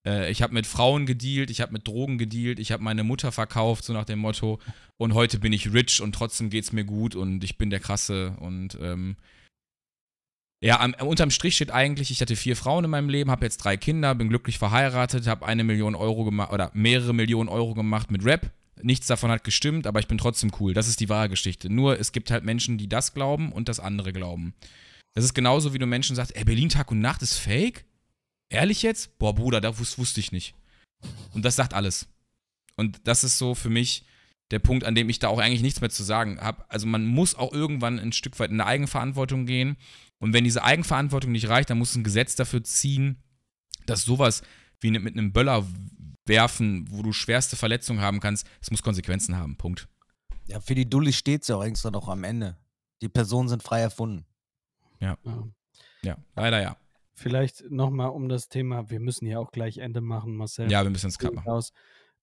[0.07, 3.33] äh, ich habe mit Frauen gedealt, ich habe mit Drogen gedealt, ich habe meine Mutter
[3.33, 4.61] verkauft, so nach dem Motto.
[4.97, 8.37] Und heute bin ich rich und trotzdem geht's mir gut und ich bin der Krasse
[8.41, 9.17] und ähm,
[10.65, 13.59] ja, am, unterm Strich steht eigentlich, ich hatte vier Frauen in meinem Leben, habe jetzt
[13.59, 18.11] drei Kinder, bin glücklich verheiratet, habe eine Million Euro gemacht oder mehrere Millionen Euro gemacht
[18.11, 18.51] mit Rap.
[18.81, 20.73] Nichts davon hat gestimmt, aber ich bin trotzdem cool.
[20.73, 21.71] Das ist die wahre Geschichte.
[21.71, 24.55] Nur es gibt halt Menschen, die das glauben und das andere glauben.
[25.15, 27.85] Das ist genauso, wie du Menschen sagst, ey, Berlin Tag und Nacht ist fake?
[28.55, 29.19] Ehrlich jetzt?
[29.19, 30.55] Boah, Bruder, das wus wusste ich nicht.
[31.33, 32.09] Und das sagt alles.
[32.77, 34.05] Und das ist so für mich
[34.51, 36.65] der Punkt, an dem ich da auch eigentlich nichts mehr zu sagen habe.
[36.69, 39.77] Also man muss auch irgendwann ein Stück weit in eine Eigenverantwortung gehen.
[40.19, 43.23] Und wenn diese Eigenverantwortung nicht reicht, dann muss ein Gesetz dafür ziehen,
[43.87, 44.43] dass sowas
[44.81, 45.67] wie ne, mit einem Böller
[46.27, 49.57] werfen, wo du schwerste Verletzungen haben kannst, es muss Konsequenzen haben.
[49.57, 49.89] Punkt.
[50.47, 52.57] Ja, für die Dulli steht es ja auch extra noch am Ende.
[53.03, 54.25] Die Personen sind frei erfunden.
[55.01, 55.19] ja.
[56.03, 56.77] Ja, leider ja.
[57.15, 60.71] Vielleicht nochmal um das Thema, wir müssen ja auch gleich Ende machen, Marcel.
[60.71, 61.49] Ja, wir müssen es gerade machen.
[61.49, 61.73] Aus.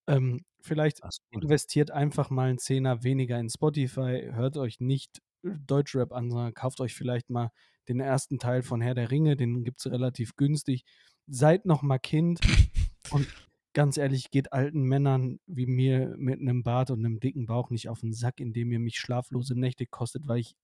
[0.08, 6.12] Ähm, vielleicht investiert einfach mal einen Zehner weniger in Spotify, hört euch nicht äh, Deutschrap
[6.12, 7.52] an, sondern kauft euch vielleicht mal
[7.88, 10.84] den ersten Teil von Herr der Ringe, den gibt es relativ günstig.
[11.28, 12.42] Seid noch mal Kind
[13.12, 13.28] und
[13.74, 17.90] ganz ehrlich, geht alten Männern wie mir mit einem Bart und einem dicken Bauch nicht
[17.90, 20.56] auf den Sack, indem ihr mich schlaflose Nächte kostet, weil ich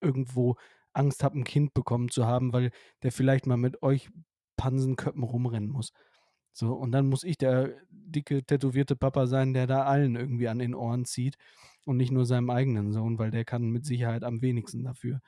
[0.00, 0.56] irgendwo
[0.92, 2.70] Angst habe, ein Kind bekommen zu haben, weil
[3.02, 4.10] der vielleicht mal mit euch
[4.56, 5.92] Pansenköppen rumrennen muss.
[6.52, 10.58] So, und dann muss ich der dicke, tätowierte Papa sein, der da allen irgendwie an
[10.58, 11.36] den Ohren zieht
[11.84, 15.20] und nicht nur seinem eigenen Sohn, weil der kann mit Sicherheit am wenigsten dafür.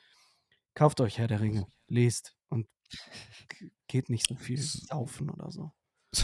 [0.75, 2.67] Kauft euch Herr der Ringe, lest und
[3.87, 5.73] geht nicht so viel saufen oder so.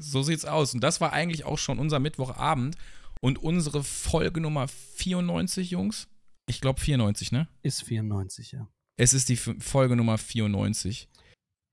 [0.00, 0.72] So sieht's aus.
[0.72, 2.76] Und das war eigentlich auch schon unser Mittwochabend
[3.20, 6.08] und unsere Folge Nummer 94, Jungs.
[6.52, 7.48] Ich glaube 94, ne?
[7.62, 8.68] Ist 94, ja.
[8.98, 11.08] Es ist die Folge Nummer 94.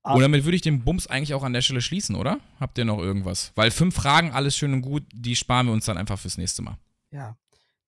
[0.03, 0.13] Ah.
[0.13, 2.39] Und damit würde ich den Bums eigentlich auch an der Stelle schließen, oder?
[2.61, 3.51] Habt ihr noch irgendwas?
[3.55, 6.61] Weil fünf Fragen, alles schön und gut, die sparen wir uns dann einfach fürs nächste
[6.61, 6.77] Mal.
[7.11, 7.38] Ja.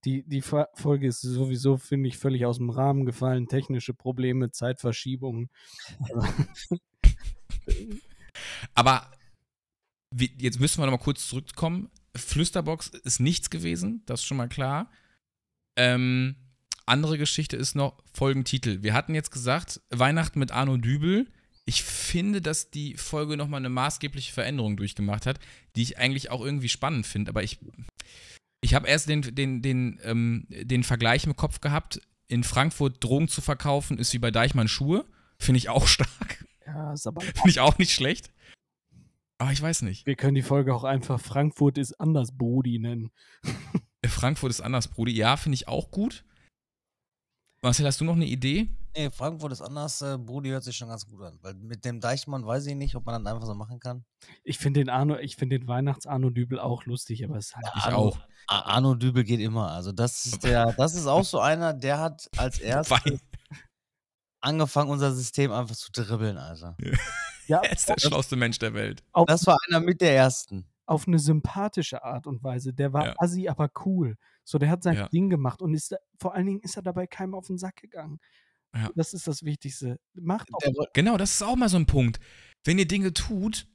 [0.04, 3.48] Die, die Folge ist sowieso, finde ich, völlig aus dem Rahmen gefallen.
[3.48, 5.50] Technische Probleme, Zeitverschiebungen.
[8.74, 9.10] Aber
[10.14, 11.90] jetzt müssen wir noch mal kurz zurückkommen.
[12.18, 14.92] Flüsterbox ist nichts gewesen, das ist schon mal klar.
[15.78, 16.36] Ähm,
[16.86, 18.84] andere Geschichte ist noch Folgentitel.
[18.84, 21.28] Wir hatten jetzt gesagt, Weihnachten mit Arno Dübel.
[21.66, 25.40] Ich finde, dass die Folge nochmal eine maßgebliche Veränderung durchgemacht hat,
[25.76, 27.30] die ich eigentlich auch irgendwie spannend finde.
[27.30, 27.60] Aber ich,
[28.62, 33.28] ich habe erst den, den, den, ähm, den Vergleich im Kopf gehabt, in Frankfurt Drogen
[33.28, 35.06] zu verkaufen, ist wie bei Deichmann Schuhe.
[35.38, 36.46] Finde ich auch stark.
[36.66, 37.22] Ja, ist aber.
[37.22, 38.32] Finde ich auch nicht schlecht.
[39.38, 40.06] Aber ich weiß nicht.
[40.06, 43.10] Wir können die Folge auch einfach Frankfurt ist anders Brody nennen.
[44.06, 45.14] Frankfurt ist anders Brody.
[45.14, 46.24] Ja, finde ich auch gut.
[47.64, 48.70] Marcel, hast du noch eine Idee?
[48.98, 50.02] Nee, Frankfurt ist anders.
[50.02, 51.38] Äh, Brudi hört sich schon ganz gut an.
[51.44, 54.04] Weil mit dem Deichmann weiß ich nicht, ob man dann einfach so machen kann.
[54.44, 57.84] Ich finde den Arno, ich finde den Weihnachts-Arno Dübel auch lustig, aber es hat ja,
[57.84, 58.20] Arno, auch.
[58.48, 59.72] Arno Dübel geht immer.
[59.72, 63.20] Also das ist der, das ist auch so einer, der hat als erstes
[64.42, 66.76] angefangen, unser System einfach zu dribbeln, Alter.
[67.46, 69.04] Ja, er ist der schlauste Mensch der Welt.
[69.28, 70.66] Das war einer mit der ersten.
[70.92, 72.74] Auf eine sympathische Art und Weise.
[72.74, 73.16] Der war ja.
[73.18, 74.18] assi, aber cool.
[74.44, 75.08] So, der hat sein ja.
[75.08, 77.78] Ding gemacht und ist da, vor allen Dingen ist er dabei keinem auf den Sack
[77.78, 78.20] gegangen.
[78.76, 78.90] Ja.
[78.96, 80.00] Das ist das Wichtigste.
[80.14, 80.60] Macht auch.
[80.94, 82.20] Genau, das ist auch mal so ein Punkt.
[82.66, 83.68] Wenn ihr Dinge tut,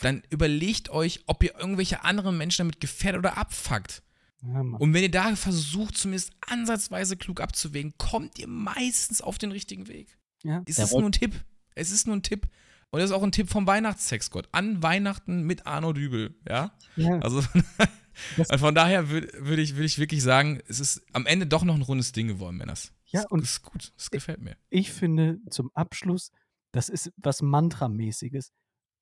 [0.00, 4.02] dann überlegt euch, ob ihr irgendwelche anderen Menschen damit gefährdet oder abfuckt.
[4.42, 9.52] Ja, und wenn ihr da versucht, zumindest ansatzweise klug abzuwägen, kommt ihr meistens auf den
[9.52, 10.16] richtigen Weg.
[10.42, 10.62] Ja.
[10.66, 11.34] Es ist nur ein Tipp.
[11.74, 12.48] Es ist nur ein Tipp.
[12.90, 14.48] Und das ist auch ein Tipp vom Weihnachtssexgott.
[14.52, 16.34] An Weihnachten mit Arno Dübel.
[16.48, 16.72] Ja.
[16.96, 17.18] ja.
[17.20, 17.42] Also
[18.58, 21.76] von daher würde würd ich, würd ich wirklich sagen, es ist am Ende doch noch
[21.76, 22.92] ein rundes Ding geworden, Männers.
[23.06, 23.92] Ja, und das ist gut.
[23.96, 24.56] Das gefällt mir.
[24.70, 26.32] Ich finde zum Abschluss,
[26.72, 28.52] das ist was Mantramäßiges.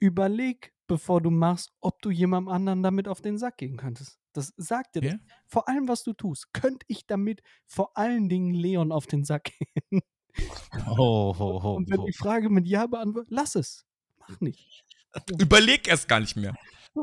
[0.00, 4.18] Überleg, bevor du machst, ob du jemandem anderen damit auf den Sack gehen könntest.
[4.32, 5.14] Das sagt dir ja?
[5.46, 9.50] Vor allem, was du tust, könnte ich damit vor allen Dingen Leon auf den Sack
[9.90, 10.02] gehen.
[10.96, 13.86] Oh, oh, oh, Und wenn die Frage mit Ja beantwortet, lass es.
[14.18, 14.84] Mach nicht.
[15.38, 16.54] Überleg erst gar nicht mehr.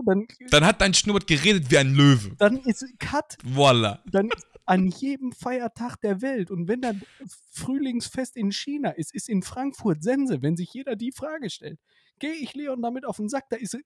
[0.06, 2.36] Dann, dann, hat dein Schnurrbart geredet wie ein Löwe.
[2.38, 3.38] Dann ist Cut.
[3.44, 4.04] Voila.
[4.06, 4.30] Dann
[4.66, 6.52] an jedem Feiertag der Welt.
[6.52, 7.04] Und wenn dann
[7.52, 11.80] Frühlingsfest in China ist, ist in Frankfurt Sense, wenn sich jeder die Frage stellt.
[12.20, 13.78] Gehe ich Leon damit auf den Sack, da ist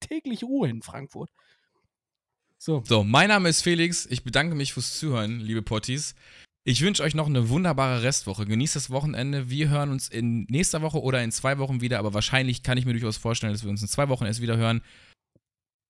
[0.00, 1.30] täglich Ruhe in Frankfurt.
[2.56, 2.82] So.
[2.86, 4.06] So, mein Name ist Felix.
[4.06, 6.14] Ich bedanke mich fürs Zuhören, liebe Potties.
[6.68, 8.44] Ich wünsche euch noch eine wunderbare Restwoche.
[8.44, 9.48] Genießt das Wochenende.
[9.48, 12.84] Wir hören uns in nächster Woche oder in zwei Wochen wieder, aber wahrscheinlich kann ich
[12.84, 14.82] mir durchaus vorstellen, dass wir uns in zwei Wochen erst wieder hören.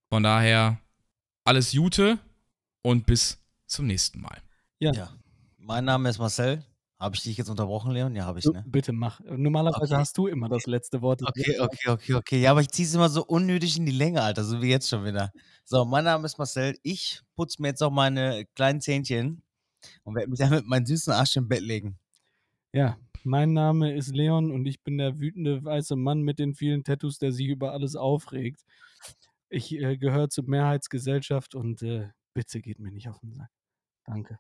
[0.09, 0.79] Von daher
[1.43, 2.20] alles Gute
[2.83, 4.39] und bis zum nächsten Mal.
[4.79, 4.93] Ja.
[4.93, 5.11] ja.
[5.57, 6.62] Mein Name ist Marcel.
[7.01, 8.14] Habe ich dich jetzt unterbrochen, Leon?
[8.14, 8.62] Ja, habe ich, ne?
[8.64, 9.18] Bitte mach.
[9.24, 10.01] Normalerweise okay.
[10.01, 11.22] hast du immer das letzte Wort.
[11.26, 12.41] Okay, okay, okay, okay.
[12.41, 14.89] Ja, aber ich ziehe es immer so unnötig in die Länge, Alter, so wie jetzt
[14.89, 15.33] schon wieder.
[15.64, 16.79] So, mein Name ist Marcel.
[16.85, 19.43] Ich putze mir jetzt auch meine kleinen Zähnchen
[20.05, 21.99] und werde mich dann mit meinem süßen Arsch im Bett legen.
[22.72, 26.85] Ja, mein Name ist Leon und ich bin der wütende weiße Mann mit den vielen
[26.85, 28.64] Tattoos, der sich über alles aufregt.
[29.49, 33.51] Ich äh, gehöre zur Mehrheitsgesellschaft und äh, bitte geht mir nicht auf den Sack.
[34.05, 34.39] Danke.